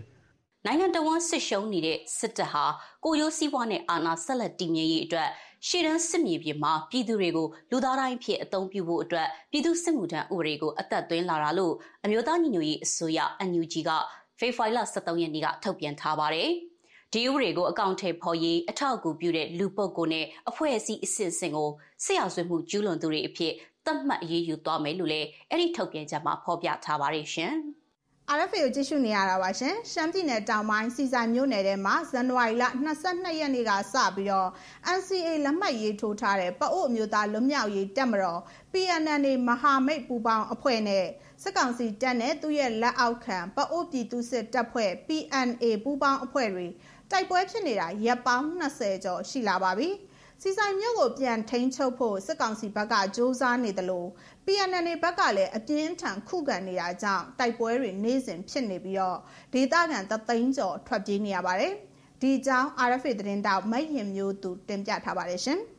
[0.67, 2.65] နိုင်ငံတော်ဝန်စစ်ရှုံးနေတဲ့စစ်တပ်ဟာ
[3.05, 5.29] ကိုရိုးစည်းပွားနဲ့အာဏာဆက်လက်တည်မြဲရေးအတွက်
[5.67, 13.91] ရှေ့တန်းစစ်မြေပြင်မှာပြည်သူတွေကိုလူသားတိုင်းဖြစ်အသုံးပြုဖို့အတွက်ပြည်သူစစ်မှုထမ်းဥပဒေကိုအသက်သွင်းလာတာလို့အမျိုးသားညီညွတ်ရေးအစိုးရ NUG က
[14.39, 16.51] ဖေဖော်ဝါရီလ23ရက်နေ့ကထုတ်ပြန်ထားပါတယ်။
[17.15, 21.69] ဒီဥပဒေကိုအကောင့်ထဲပေါ်ရေးအထောက်အကူပြုတဲ့လူပုဂ္ဂိုလ်နဲ့အဖွဲ့အစည်းအစစ်အစင်ကို
[22.05, 23.53] ဆရာဆွေမှုကျူးလွန်သူတွေအဖြစ်
[23.85, 27.55] သတ်မှတ်အရေးယူသွားမယ်လို့လည်းအဲ့ဒီထုတ်ပြန်ချက်မှာဖော်ပြထားပါတယ်ရှင်။
[28.37, 32.65] RFA ကိုကြည့်ရှုနေရတာပါရှင်။ရှမ်းပြည်နယ်တောင်ပိုင်းစီဆိုင်မြို့နယ်ထဲမှာဇန်နဝါရီလ
[33.03, 34.49] 22ရက်နေ့ကစပြီးတော့
[34.97, 38.41] NCA လက်မှတ်ရေးထိုးထားတဲ့ပအို့အမျိုးသားလွတ်မြောက်ရေးတပ်မတော်
[38.73, 41.05] PNN မဟာမိတ်ပူပေါင်းအဖွဲ့နဲ့
[41.43, 46.67] စစ်ကောင်စီတပ်နဲ့သူ့ရဲ့လက်အောက်ခံပအို့ပြည်သူစစ်တပ်ဖွဲ့ PNA ပူပေါင်းအဖွဲ့တွေ
[47.11, 49.89] တိုက်ပွဲဖြစ်နေတာရပ်ပေါင်း20ကျော်ရှိလာပါပြီ။
[50.43, 54.09] စီဆိုင်မြို့ကိုပြန်ထိန်းချုပ်ဖို့စစ်ကောင်စီဘက်ကစ조사နေတယ်လို့
[54.47, 59.19] PNN ဘက်ကလည်းအပြင်းထန်ခုခံနေတာကြောင့်တိုက်ပွဲတွေနေ့စဉ်ဖြစ်နေပြီးတော့
[59.55, 61.73] ဒေသခံသသိန်းကျော်ထွက်ပြေးနေရပါတယ်။
[62.23, 65.61] ဒီကြောင်း RFA သတင်းတောက်မတ်ရင်မျိုးသူတင်ပြထားပါတယ်ရှင်။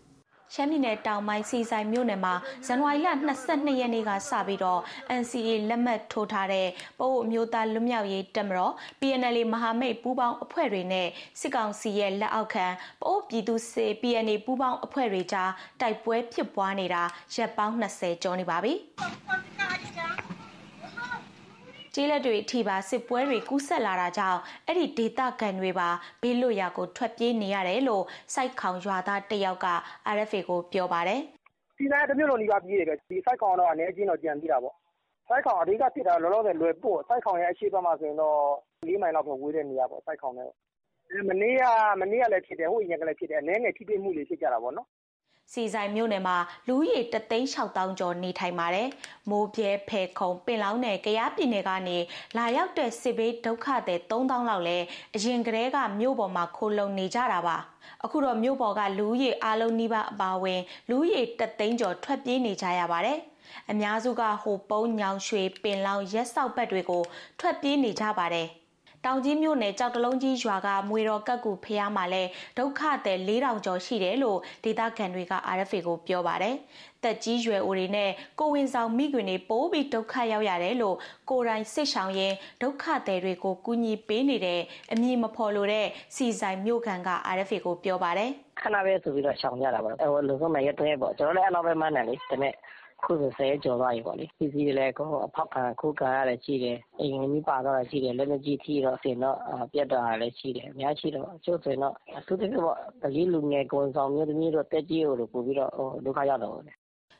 [0.54, 2.34] ရှမ်းပြည်နယ်တောင်ပိုင်းစီဆိုင်မြို့နယ်မှာ
[2.66, 3.10] ဇန်နဝါရီလ
[3.46, 4.82] 22ရက်နေ့ကစပြီးတော့
[5.20, 6.68] NCA လက်မှတ်ထိုးထားတဲ့
[7.00, 11.08] ပို့အမျိုးသားလွတ်မြောက်ရေးတပ်မတော် PNL မဟာမိတ်ပူးပေါင်းအဖွဲ့တွေနဲ့
[11.40, 12.66] စစ်ကောင်စီရဲ့လက်အောက်ခံ
[13.02, 17.04] ပို့ပြည်သူစစ် PNA ပူးပေါင်းအဖွဲ့တွေကြားတိုက်ပွဲဖြစ်ပွားနေတာ
[17.36, 18.74] ရက်ပေါင်း20ကျော်နေပါပြီ။
[22.02, 25.90] ကျေးလက်တွေအထိပါစစ်ပွဲတွေကူးဆက်လာတာကြောင့်အဲ့ဒီဒေသခံတွေပါ
[26.22, 29.68] ဘေးလွတ်ရာကိုထွက်ပြေးနေရတယ်လို့စိုက်ခေါင်ရွာသားတယောက်က
[30.16, 31.20] RFA ကိုပြောပါတယ်။
[31.78, 34.76] ဒီတိုင်းတစ်မျိုးလုံးဒီပါပြေးတယ်ပဲဒီစိုက်ခေါင်တော့အနေချင်းတော့ကြံပြီးတာပေါ့။
[35.28, 38.38] စိုက်ခေါင်အဓိကဖြစ်တာလောလောဆယ်လွယ်ပို့စိုက်ခေါင်ရဲ့အရှိဘက်မှာဆိုရင်တော့
[38.88, 40.50] ၄မိုင်လောက်ပဲဝေးတဲ့နေရာပေါ့စိုက်ခေါင်နဲ့
[41.30, 41.64] မနေ့က
[42.02, 44.88] မနေ့ကလည်းဖြစ်တယ်ဟိုအရင်ကလည်းဖြစ်တယ်အနေနဲ့ထိတွေ့မှုတွေဖြစ်ကြတာပေါ့နော်
[45.54, 48.88] စီဆိုင်မြို့နယ်မှာလူဦးရေ36000ကျော်နေထိုင်ပါတယ်။
[49.30, 51.98] မိုးပြဲဖဲခုံပင်လောင်းနယ်ကရားပြည်နယ်ကနေ
[52.38, 54.86] လာရောက်တဲ့စစ်ဘေးဒုက္ခသည်3000လောက်လည်း
[55.16, 57.58] အရင်ကတည်းကမြို့ပေါ်မှာခိုလုံနေကြတာပါ။
[58.04, 63.20] အခုတော့မြို့ပေါ်ကလူဦးရေအလုံးနီးပါးအပါအဝင်လူဦးရေ300ကျော်ထွက်ပြေးနေကြရပါတယ်။
[63.70, 67.04] အများစုကဟိုပုံးညောင်ရွှေပင်လောင်းရက်ဆောက်ဘက်တွေကို
[67.40, 68.50] ထွက်ပြေးနေကြပါတယ်။
[69.06, 72.24] တောင်ကြီးမြို့နယ်ကြောက်တလုံးကြီးရွာကမွေတော်ကက်ကူဖျားမှာလဲ
[72.58, 76.56] ဒုက္ခသည်4000ကျော်ရှိတယ်လို့ဒေသခံတွေက RFA ကိုပြောပါတယ်။
[77.04, 78.10] တက်ကြီးရွယ်အိုတွေနဲ့
[78.40, 80.96] ကိုဝင်ဆောင်မိခွင်တွေပိုးပြီးဒုက္ခရောက်ရတယ်လို့
[81.30, 85.86] ကိုရိုင်းစစ်ဆောင်ရင်ဒုက္ခသည်တွေကိုကူညီပေးနေတဲ့အမည်မဖော်လို့တဲ့
[86.16, 88.30] စီဆိုင်မြို့ခံက RFA ကိုပြောပါတယ်။
[88.62, 92.54] ခဏပဲဆိုပြီးတော့ရှောင်ကြတာပေါ့။အဲလုံဆုံးမဲ့ရတဲ့ပေါ့ကျွန်တော်လည်းအဲ့လိုပဲမှန်းတယ်လေ။ဒါပေမဲ့
[93.04, 99.38] ခုဆိုဆယ်ကျော်သွားပြီပေါ့လေ ပစ္စည်းတွေလည်းကိုအဖောက်ခံခုခံရတယ်ရှိတယ် အိမ်ကြီးပါတော့ရှိတယ် လက်မကြီးထီတော့ အစင်တော့
[99.74, 105.72] ပြတ်တော့လည်း ရှိတယ် အများရှိတော့ကျိုးဆိုရင်တော့ အထူးသဖြင့်ပေါ့တကြီးလူငယ် ကိုဆောင်မျိုးသမီးတို့တက်ကြီးတို့ပို့ပြီးတော့
[106.06, 106.78] ဒုက္ခရောက်တော့တယ်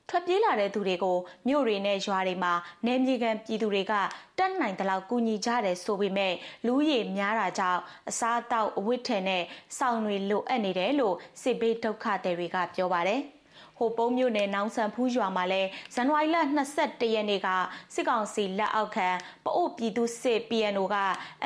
[0.10, 2.54] ထွက်ပြေးလာတဲ့သူတွေကို မြို့တွေနဲ့ ရွာတွေမှာ
[2.86, 3.94] နေမြေကန်ပြည်သူတွေက
[4.38, 6.34] တတ်နိုင်သလောက် ကူညီကြတယ်ဆိုပေမဲ့
[6.66, 9.44] လူရည်များတာကြောင့် အစားအသောက် အဝတ်ထည်နဲ့
[9.78, 13.22] စောင်တွေ လိုအပ်နေတယ်လို့ စစ်ဘေးဒုက္ခသည်တွေက ပြောပါတယ်။
[13.80, 15.62] ဟိုပုံးမြို့နယ်နောင်ဆန်ဖူးရွာမှာလဲ
[15.94, 16.38] ဇန်နဝါရီလ
[16.76, 17.48] 22ရက်နေ့က
[17.94, 19.10] စစ်ကောင်စီလက်အောက်ခံ
[19.46, 20.98] ပအို့ပြည်သူစစ် PNO က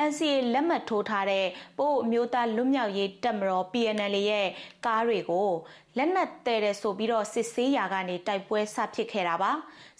[0.08, 1.46] NCA လက်မှတ်ထိုးထားတဲ့
[1.78, 4.48] ပို့အမျိုးသားလွတ်မြောက်ရေးတပ်မတော် PNL ရဲ့
[4.86, 5.50] ကားတွေကို
[5.98, 9.52] လက်နက်တဲတဲ့ဆိုပြီးတော့စစ်ဆေးရာကနေတိုက်ပွဲဆဖြစ်ခဲ့တာပါ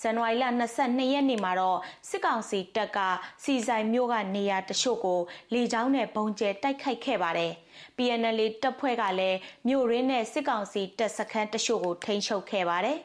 [0.03, 0.45] ဇန်နဝါရီလ
[0.79, 1.79] 22ရက်နေ့မှာတော့
[2.09, 2.99] စစ်ကောင်စီတပ်က
[3.45, 5.21] စီဆိုင်မြို့ကနေရာတချို့ကို
[5.55, 7.53] လေကြောင်းနဲ့ပုံကျဲတိုက်ခိုက်ခဲ့ပါတယ်
[7.97, 12.99] PNL တပ်ဖွဲ့ကလည်းမြို့ရင်းနဲ့စစ်ကောင်စီတပ်စခန်းတချို့ကိုထိန်းချုပ်ခဲ့ပါတယ်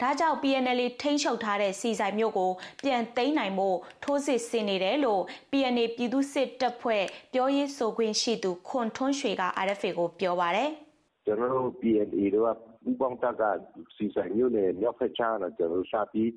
[0.00, 2.50] ဒါကြောင့် PNL ထိန်းချုပ်ထားတဲ့စီဆိုင်မြို့ကို
[2.84, 3.68] ပြန်သိမ်းနိုင်မှု
[4.04, 10.70] ထိုးစစ်ဆင်နေတယ်လို့ PNL ပြည်သူစစ်တပ်ဖွဲ့ပြောရေးဆိုခွင့်ရှိသူခွန်ထွန်းရွှေက RFA ကိုပြောပါတယ်
[11.28, 13.42] ကျွန်တော်တို့ PNA တို့က ပူးပေါင်းတပ်က
[13.96, 16.30] စီဆိုင်မြို့နယ် မြောက်ဖက်ခြမ်းတော့ကျွန်တော်တို့ရှာပြီး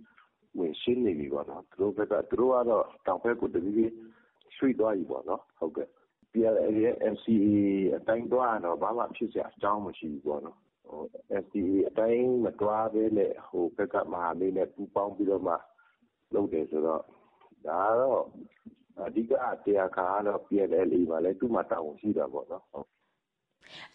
[0.58, 3.92] ဝင်ရှင်းနေပြီပေါ့နော် သူတို့ဘက်က သူတို့ကတော့ တောင်ဘက်ကိုတပည့်ကြီး
[4.56, 5.88] ရွှေ့သွားပြီပေါ့နော် ဟုတ်ကဲ့
[6.32, 7.48] PLA ရဲ့ MCA
[7.98, 11.02] အတိုင်းသွားတော့ ဘာမှ ဖြစ်စရာအကြောင်းမရှိဘူးပေါ့နော်ဟို
[11.44, 15.56] SDA အတိုင်းမတွားဘဲနဲ့ ဟိုဘက်က မဟာမိတ်နဲ့ ပူးပေါင်းပြီးတော့မှ
[16.34, 17.02] လုပ်တယ်ဆိုတော့
[17.68, 18.24] ဒါတော့
[19.06, 19.32] အဓိက
[19.66, 22.88] တရားခါကတော့ PLA မှာလည်း သူ့မှာ တာဝန်ရှိတာပေါ့နော်ဟုတ်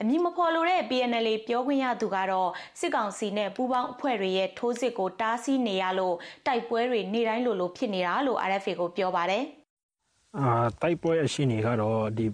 [0.00, 9.44] အမည်မဖော်လိုတဲ့ PNL ပြောခွင့်ရသူကတော့စစ်ကောင်စီနဲ့ပူးပေါင်းအဖွဲ့တွေရဲ့ထိုးစစ်ကိုတားဆီးနေရလို့တိုက်ပွဲတွေနေတိုင်းလိုလိုဖြစ်နေတာလို့ RFA ကိုပြောပါတယ်။
[10.36, 10.46] အာ
[10.82, 12.26] တိုက်ပွဲအရှိနေကတော့ဒီ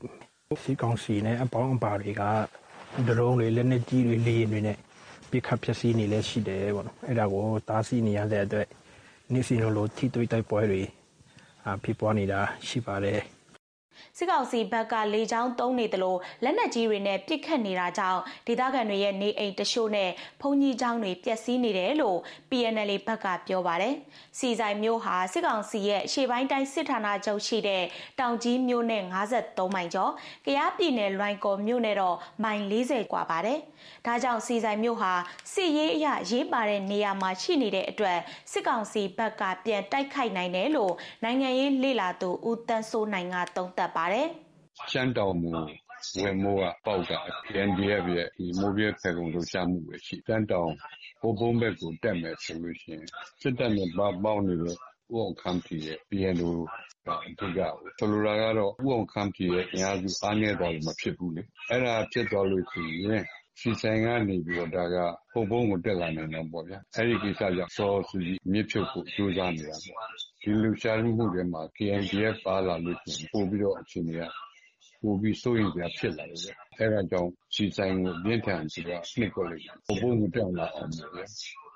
[0.63, 2.23] စစ်ကောင်စီနဲ့အပေါင်းအပါတွေက
[3.09, 4.77] ဒရုန်းတွေလက်နက်ကြီးတွေလေယာဉ်တွေနဲ့
[5.31, 8.67] ပြစ်ခတ်ဖျက်ဆီးနေလဲရှိတယ်ပေါ့နော်။အဲ့ဒါကိုတားဆီးနေရတဲ့အတွက်
[9.33, 10.83] နေ့စဉ်လိုလိုထိတွေ့တိုက်ပွဲတွေ
[11.65, 13.21] အာဖြစ်ပွားနေတာရှိပါတယ်။
[14.18, 20.10] စစ်ကောင်စီဘက်ကလေကြောင်းသုံးနေတယ်လို့လက်နက်ကြီးတွေနဲ့ပစ်ခတ်နေတာကြောင့်ဒေသခံတွေရဲ့နေအိမ်တချို့နဲ့
[20.42, 23.96] ဘုံကြီးကျောင်းတွေပျက်စီးနေတယ်လို့ PNL ဘက်ကပြောပါတယ်။
[24.38, 27.84] စီဆိုင်မျိုးဟာစစ်ကောင်စီရဲ့ရှေ့ပိုင်းတိုင်းစစ်ဌာနချုပ်ရှိတဲ့
[28.20, 30.12] တောင်ကြီးမြို့နဲ့53မိုင်ကျော်၊
[30.46, 33.60] ကယားပြည်နယ်လွိုင်ကော်မြို့နဲ့တော့မိုင်40กว่าပါတယ်။
[34.07, 35.13] ဒါကြောင့်စီဆိုင်မျိုးဟာ
[35.53, 38.19] စစ်ရေးအရရေးပါတဲ့နေရာမှာရှိနေတဲ့အတွက်
[38.53, 40.93] စစ်ကောင်စီဘက်ကပြန်တိုက်ခိုက်နိုင်တယ်လို့
[41.25, 44.29] နိုင်ငံရေးလေလာသူဦးတန်းစိုးနိုင်ကသုံးသပ်ပါတယ်။
[44.91, 45.51] ရှမ်းတောင်မူ
[46.23, 47.13] ဝင်မိုးကပေါက်က
[47.47, 50.73] PNDF ရဲ့ဒီမိုးပြဲဖယ်ကုံလှုပ်ရှားမှုပဲရှိရှမ်းတောင်
[51.21, 53.05] ဘိုးဘုံဘက်ကိုတက်မယ်ဆိုလို့ရှိရင်
[53.41, 54.77] စစ်တပ်နဲ့ပေါင်းနေတဲ့ဥ
[55.15, 56.51] အောင်ခမ်းပြည်ရဲ့ PNO
[57.07, 57.61] ကအဓိက
[57.99, 63.25] ဆိုလိုတာကတော့ဥအောင်ခမ်းပြည်ရဲ့အင်အားစုအားနည်းသွားလို့မဖြစ်ဘူးလေအဲ့ဒါဖြစ်သွားလို့ရှိရင်
[63.61, 64.97] စီဆိုင်ကနေပြီးတော့ ဒါက
[65.33, 70.07] ဘုံဘုံကို တက်လာနိုင်တော့ပေါ့ဗျာ အဲ့ဒီကိစ္စကြောင့်စောစုကြီးမြစ်ဖြုတ်ဖို့ ကြိုးစားနေတာပေါ့
[70.43, 74.33] ဒီလူရှားမှုတွေမှာ KNDF ပါလာလို့ရှိရင် ပို့ပြီးတော့ အချိန်ကြီး
[75.03, 81.25] ပိုပြီး စိုးရင်ပြဖြစ်လာတယ်။အဲဒါကြောင့်စီဆိုင်ကိုပြင်းထန်ပြီးတော့နှိပ်ကွက်လိုက်။ဘုံဘုံပြောင်းလာအောင်ပဲ။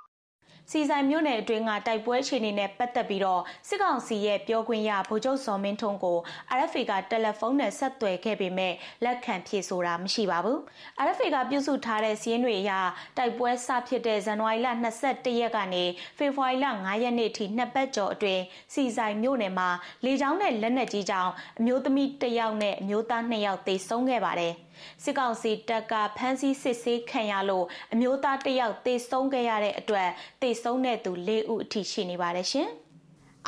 [0.71, 6.19] စီဆိုင်မြို့နယ်အတွင်းကတိုက်ပွဲအခြေအနေနဲ့ပတ်သက်ပြီးတော့စစ်ကောင်စီရဲ့ပြောခွင့်ရဗိုလ်ချုပ်စော်မင်းထွန်းကို
[6.59, 8.75] RFA ကတယ်လီဖုန်းနဲ့ဆက်သွယ်ခဲ့ပေမဲ့
[9.05, 10.59] လက်ခံဖြေဆိုတာမရှိပါဘူး။
[11.07, 12.73] RFA ကပြုစုထားတဲ့စီးရင်တွေအရ
[13.19, 14.69] တိုက်ပွဲစဖြစ်တဲ့ဇန်နဝါရီလ
[15.05, 15.85] 22ရက်ကနေ
[16.19, 18.43] ဖေဖော်ဝါရီလ9ရက်နေ့ထိနှစ်ပတ်ကျော်အတွင်း
[18.75, 19.69] စီဆိုင်မြို့နယ်မှာ
[20.05, 24.55] လေကြောင်းနဲ့လက်နက်ကြီးကြောင့်အမျိုးသမီး1ယောက်နဲ့အမျိုးသား2ယောက်သေဆုံးခဲ့ပါတယ်။
[25.03, 30.09] စစ်ကောင်စီတပ်ကဖမ်းဆီးစစ်ဆေးခံရလို့အမျိုးသားတယောက်သေဆုံးခဲ့ရတဲ့အတွက်
[30.43, 32.71] သေဆုံးတဲ့သူ၄ဦးအထိရှိနေပါတယ်ရှင်။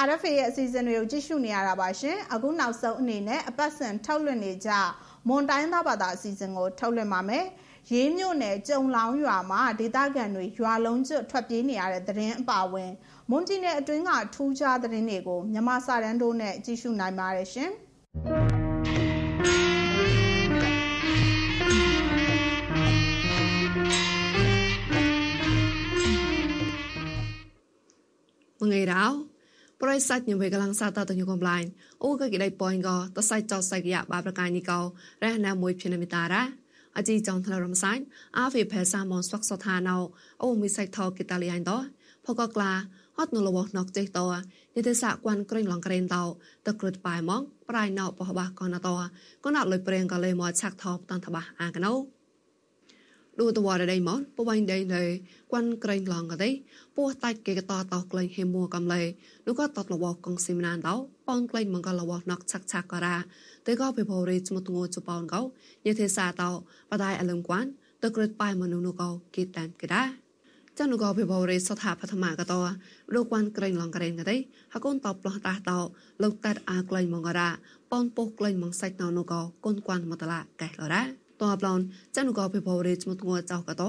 [0.06, 4.70] RFA ရဲ့အစီအစဉ်တွေကိုကြည့်ရှုနေရတာပါရှင်။အခုနောက်ဆုံးအနေနဲ့အပတ်စဉ်ထုတ်လွှင့်နေကြ
[5.28, 7.44] မွန်တိုင်းသားဘာသာအစီအစဉ်ကိုထုတ်လွှင့်ပါမယ်။
[7.92, 12.90] ရေးမြို့နယ်ကြုံလောင်းရွာမှာဒေသခံတွေရွာလုံးကျွတ်ထွက်ပြေးနေရတဲ့သတင်းအပါဝင်
[13.30, 17.70] မွန်ပြည်နယ်အတွင်းကထူးခြားသတင်းတွေကိုမြန်မာစာတန်းတို့နဲ့ကြည့်ရှုနိုင်ပါတယ်ရှင်။
[28.60, 29.04] មងៃរោ
[29.82, 31.66] ប្រិស័តញវេកលាំងសាតតញកំឡាញ់
[32.02, 34.78] អូកកិដៃប៉ងកតសៃចោសៃកយ៉ាបាប្រកាយនីកោ
[35.24, 36.42] រះណាមួយភិនមិតារ៉ា
[36.96, 38.02] អជីចងថ្លរំសាញ់
[38.36, 39.96] អាហ្វេផែសាមនស្វកសថាណៅ
[40.42, 41.72] អូមីសៃថោកិតាលីយ៉ៃត
[42.24, 42.72] ផកក្លា
[43.16, 44.20] ហត់នៅលវណកចេះត
[44.76, 46.16] យទេសាគួនក្រេងឡងក្រេនត
[46.66, 48.88] តក្រុតបាយម៉ងប្រៃណោបបះកនត
[49.44, 52.17] ក៏ណាត់លុយព្រៀងក៏លេមកឆាក់ថបតនតបះអាកណោ
[53.38, 55.04] ឌូតវ៉ាដៃម៉នពវៃដៃណេ
[55.52, 56.50] គួនក្រេងឡងកដៃ
[56.96, 59.02] ពោះតាច់គេកតតក្លែងហេមួកំលេ
[59.46, 60.88] នោះក៏តតលវកងស៊ីមណានត
[61.28, 63.16] ប៉ងក្លែងមកក៏លវណកឆាក់ឆាក់ក៏រ៉ា
[63.66, 65.40] តែក៏ពីភោរីចមុតងូចប៉ងកោ
[65.86, 66.42] យទេសាត
[66.90, 67.64] បដៃអលឹមគួន
[68.02, 70.08] តក្រុតបាយមនុនោះក៏គេតានគេដែរ
[70.78, 72.54] ចានុកោភិបរិសថាបឋមកត
[73.14, 74.36] លោកវ៉ាន់ក្រែងឡងក្រែងកទេ
[74.72, 75.78] ហកូនតបផ្លោះតាតោ
[76.22, 77.48] លោកតាត់អាក្លែងមករា
[77.92, 81.80] ប៉នពុះក្លែងមកសាច់ណោនកោកូនគួនមតឡាកែលរ៉ា តបឡន
[82.16, 83.82] ចានុកោភិបរិស្មុតងចៅកត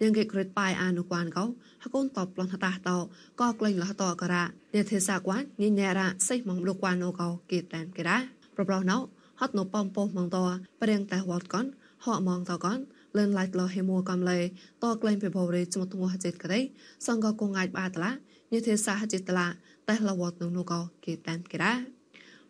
[0.00, 1.44] យ៉ាងគេក្រេតប៉ៃអានុគួនកោ
[1.82, 2.96] ហកូនតបផ្លោះតាតោ
[3.40, 8.18] ក៏ក្លែងលះតករ៉ានេទេសាគួនញញរ៉ាសៃមកលោកគួននកោគេតានគេរ៉ា
[8.56, 8.98] ប្រប្រោណោ
[9.40, 10.38] ហត់នៅបំពុះមកត
[10.82, 11.64] ប្រៀងតែវត្តកន
[12.04, 12.78] ហកមងតកន
[13.16, 14.38] លឿនឡាច់លោហេមួកំលេ
[14.82, 16.60] តក្លែងពីបរិចមទងហចិត្តក្តី
[17.06, 18.10] សង្កកងអាចបាតឡា
[18.52, 19.46] ញទេសាហចិត្តឡា
[19.88, 21.93] តែលវតននោះក៏គេតានគេរ៉ា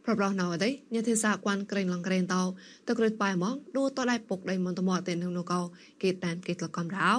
[0.04, 2.42] ប្រប្រោះណៅអីញទេសាគួនក្រែងឡងក្រែងតោ
[2.88, 5.60] តក្រិតបាយមកឌូតដៃពុកដៃមន្តមកទេនឹងនោះក៏
[6.02, 7.12] គេតានគេតលកំរោ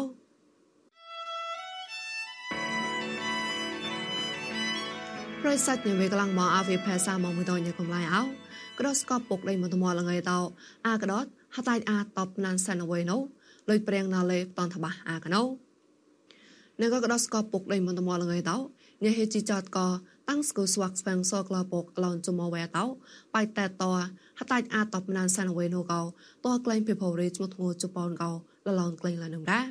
[5.41, 8.21] ប្រិស័តញវេកឡងមកអាវីផេសាមកមួយតញកំឡៃអោ
[8.79, 10.39] ក្រសកពុកដៃមន្តមកលងៃតោ
[10.87, 13.17] អាកដតហតៃអាតបណានសានអវេណូ
[13.69, 15.41] លុយព្រៀងណាលេតនតបះអាកណូ
[16.81, 18.57] នៅក៏កដោះស្កពុកដៃមន្តមលងៃតោ
[19.03, 19.87] ញ៉េហេជីចតក៏
[20.29, 22.85] តាំងស្គូស្វាក់ស្វាំងសក្លាពុកឡនជុំវែតោ
[23.35, 23.83] បៃតែត
[24.39, 26.01] ហតៃអាតបណានសានអវេណូកោ
[26.45, 29.65] តក្លែងពីភរិជមុតងូជប៉ុនកោលឡនក្លែងលនឹងដែរ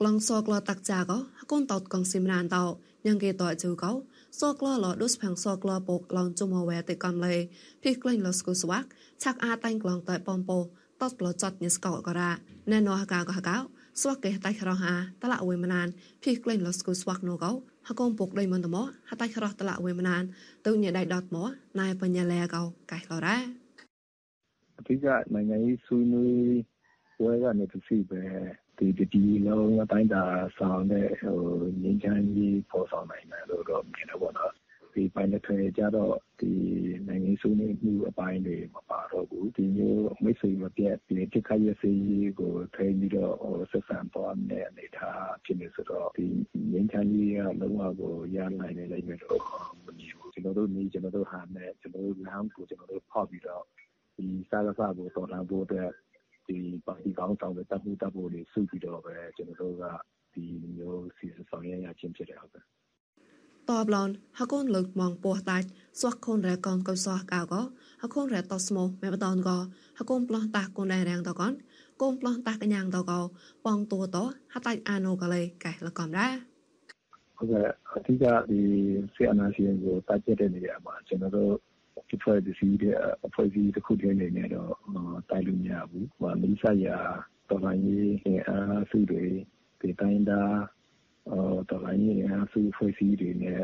[0.00, 2.64] ក្លងសក្លាតាក់ចាក៏ហកូនតោតកងស៊ីមរានតោ
[3.06, 3.92] ញ៉ងគេតោជូកោ
[4.40, 7.34] សក្លាឡដូស្ផាំងសក្លាពុកឡនជុំវែតិកំលេ
[7.82, 8.86] ភីក្លែងលស្គូស្វាក់
[9.22, 12.30] ឆាក់អាតាញ់ក្លងតៃបំពោតតលចត់ញស្កោក៏រ៉ា
[12.72, 13.56] ណែណោះកៅក៏កៅ
[14.00, 15.86] ស្វាក់គេតៃក្រោះហាតឡាអួយមណាន
[16.22, 17.52] ភីក្លែងលស្គូស្វាក់នូកោ
[17.87, 18.77] ហកុំពុកដៃមន្តម
[19.09, 20.23] ហតៃក្រោះតឡាអួយមណាន
[20.65, 21.37] ទៅញ៉ដៃដតម
[21.79, 23.37] ណៃបញ្ញាលែកោកៃឡរ៉ា
[24.77, 26.59] អធិកနိုင်ငံရေးဆွေးနွေး
[27.17, 28.23] ပွဲကနေတစ်စီပဲ
[28.77, 30.23] ဒီဒီလုံးအတိုင်းတာ
[30.57, 31.39] ဆောင်တဲ့ဟို
[31.83, 34.53] ငင်းချမ်းကြီးပေါ်ဆောင်နိုင်တယ်လို့တော့မြင်တော့ပေါ့နော်
[34.94, 36.52] ဒီပိုင်းတစ်ထဲကြတော့ ဒီ
[37.08, 41.92] နိုင်ငံဆွေးနွေးမှုအပိုင်းတွေ မပါတော့ဘူး ဒီမျိုး မိတ်ဆွေမပြတ်ဒီတစ်ခါရစီ
[42.40, 46.26] ကို ထိပြီးတော့ဟိုဆက်ဆံသွားတဲ့ အနေထားဖြစ်နေဆိုတော့ ဒီ
[46.72, 49.40] ငင်းချမ်းကြီးက လုံးဝကို ရနိုင်နေလိမ့်မယ်တော့
[49.84, 53.64] မမြင်ဘူး ကျွန်တော်တို့နေကျွန်တော်တို့ဟာနဲ့ ကျွန်တော်တို့လမ်းကို ကျွန်တော်တို့ဖောက်ပြီးတော့
[54.16, 55.90] ဒီစားရဖကို တော်လှန်ဖို့အတွက်
[56.48, 59.84] ဒီပါတီကောင်းဆောင်တဲ့တပ်မှုတပ်ဖို့တွေ စုပြီးတော့ပဲ ကျွန်တော်တို့က
[60.34, 60.44] ဒီ
[60.76, 62.64] မျိုး စီစဉ်ဆောင်ရွက်ရခြင်းဖြစ်တယ်ဟုတ်ကဲ့
[63.70, 65.66] តបឡនហកូនលើកម៉ងពោះតាច់
[66.00, 67.60] សោះខូនរែកងកោសោះកៅកោ
[68.02, 69.58] ហកូនរែតស្មោមែបតនកោ
[69.98, 71.52] ហកូនប្លោះតាកូនដែររាំងតកន
[72.02, 73.20] កូនប្លោះតាកញ្ញាងតកោ
[73.66, 74.16] បងតួត
[74.54, 76.32] ហតៃអានូកលេកែលកំដែរ
[77.36, 77.54] ဟုတ်က
[77.96, 78.60] အဓိကဒီ
[79.14, 81.54] ဆီအနာရှင်ကိုတာကျက်တဲ့နေရာမှာကျွန်တော်တို့
[82.08, 82.94] ဒီဖွဲ့ဒီစီတဲ့
[83.26, 84.72] အဖွဲ့ကြီးတစ်ခုတည်းနေနေတော့
[85.30, 86.98] တိုက်လို့မရဘူး။ဟိုမလိစာရာ
[87.48, 89.24] တော်လိုင်းရေးအားစုတွေ
[89.80, 90.54] ဒီတိုင်းသား
[91.28, 93.62] တော်လှန်ရေးအင်အားစု အဖွဲ့အစည်းတွေနဲ့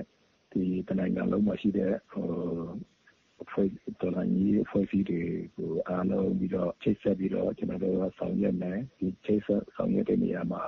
[0.88, 5.22] တနိုင်ငံလုံးမှာရှိတဲ့ တော်လှန်ရေးအဖွဲ့အစည်းတွေ
[5.56, 10.62] ကို အားလုံးပြီးတော့ ချိတ်ဆက်ပြီးတော့ ကျနော်တို့ ဆောင်ရွက်မယ်။ဒီချိတ်ဆက်ဆောင်ရွက်တဲ့နေရာမှာ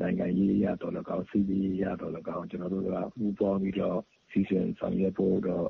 [0.00, 3.98] နိုင်ငံရေးအရသော်လည်းကောင်း၊စစ်ရေးအရသော်လည်းကောင်း ကျနော်တို့က ပူးပေါင်းပြီးတော့
[4.30, 5.66] စီစဉ်ဆောင်ရွက်ဖို့တော့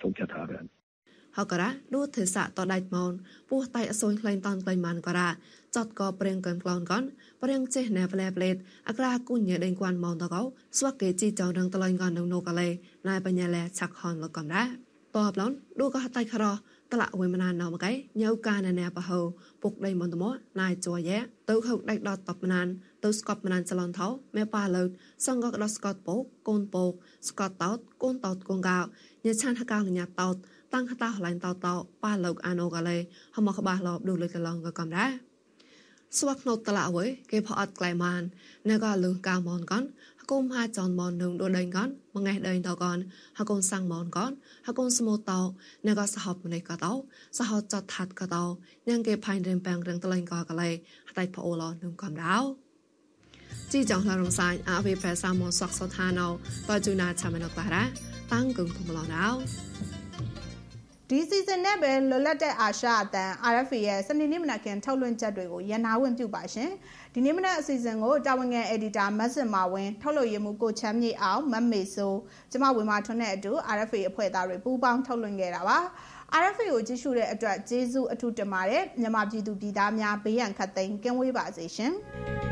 [0.00, 0.64] ဆုံးဖြတ်ထားတယ်
[1.38, 3.12] ហករ៉ាលួធ្វើសាក់តដៃម៉ោន
[3.50, 5.28] ពោះតៃអសុយក្លែងតានក្លែងម៉ានក៏រ៉ា
[5.76, 7.02] ចតក៏ព្រៀងកើក្លងកន
[7.42, 8.56] ព្រៀងចេះណែផ្លែផ្លេត
[8.88, 10.42] អក្រាគុញញ៉ដេងគួនម៉ោនតកោ
[10.78, 12.68] ស្វាក់គេជីចောင်းរងតឡៃកននៅនោះក៏លេ
[13.08, 14.70] ណៃបញ្ញាលែឆាក់ខនលកំរ៉ាត
[15.14, 16.52] បឡនឌូក៏តៃខរោ
[16.92, 17.90] តឡាអួយមណានណៅមកៃ
[18.22, 19.20] ញៅកាណែបហោ
[19.62, 20.24] ពុកដៃមន្តម
[20.60, 21.18] ណៃចួយែ
[21.48, 22.66] ទៅខោដៃដតតបមណាន
[23.04, 24.84] ទៅស្កប់មណានចលនថោមេប៉ាលើ
[25.26, 26.16] សង្កកដស្កតពោ
[26.48, 26.92] កូនពោក
[27.28, 28.78] ស្កតតោតកូនតោតកូនកៅ
[29.24, 30.36] ញ៉ាឆានហកៅញ៉ាតោត
[30.74, 32.98] តាំងតោឡៃតោតោប៉ាលោកអាណូកលេ
[33.36, 35.06] ហមកបាឡបឌូលេកឡងកកំរ៉ា
[36.18, 38.22] ស្វាក់ណូតឡាអើយគេផអត់ក្លៃម៉ាន
[38.68, 39.82] ណែក៏លឺកាមនកន
[40.20, 42.98] ហកុំហាចនមននឹងដូដេងកនមងេះដេងតកន
[43.38, 44.30] ហកុំសាំងមនកន
[44.66, 45.40] ហកុំស្មូតោ
[45.86, 46.92] ណែក៏សហបម្នៃក៏តោ
[47.38, 48.44] សហចតថាត់ក៏តោ
[48.88, 50.70] ញ៉ាងគេផៃរៀងបាំងរៀងតលេងក៏កលេ
[51.08, 52.36] ហតៃផអូឡនឹងកំដៅ
[53.72, 56.26] ជីចងឡរងសាយអាវីផេសាមនសកសថាណៅ
[56.68, 57.84] តជូណាឆាមណកតារ៉ា
[58.32, 59.91] តាំងគងទុំឡណៅ
[61.14, 66.70] ဒီစီဇန်နဲ့ပဲလွတ်လပ်တဲ့အာရှအတန် RFA ရဲ့စနေနေ့မနက်ခင်းထုတ်လွှင့်ချက်တွေကိုရန်နာဝင်ပြုပါရှင်
[67.14, 72.14] ဒီနေ့မနက်အစီအစဉ်ကိုတာဝန်ခံ editor မတ်စင်မာဝင်းထုတ်လွှင့်ရမှုကိုချမ်းမြေအောင်မတ်မေဆို
[72.50, 75.78] ကျမဝေမာထွန်းနဲ့အတူ RFA အဖွဲ့သားတွေပူးပေါင်းထုတ်လွှင့်ခဲ့တာပါ
[76.40, 81.92] RFA ကိုကြည့်ရှုတဲ့အတွက်ကျေးဇူးအထူးတင်ပါတယ်မြန်မာပြည်သူပြည်သားများဘေးရန်ခတ်သိမ်းကင်းဝေးပါစေရှင်။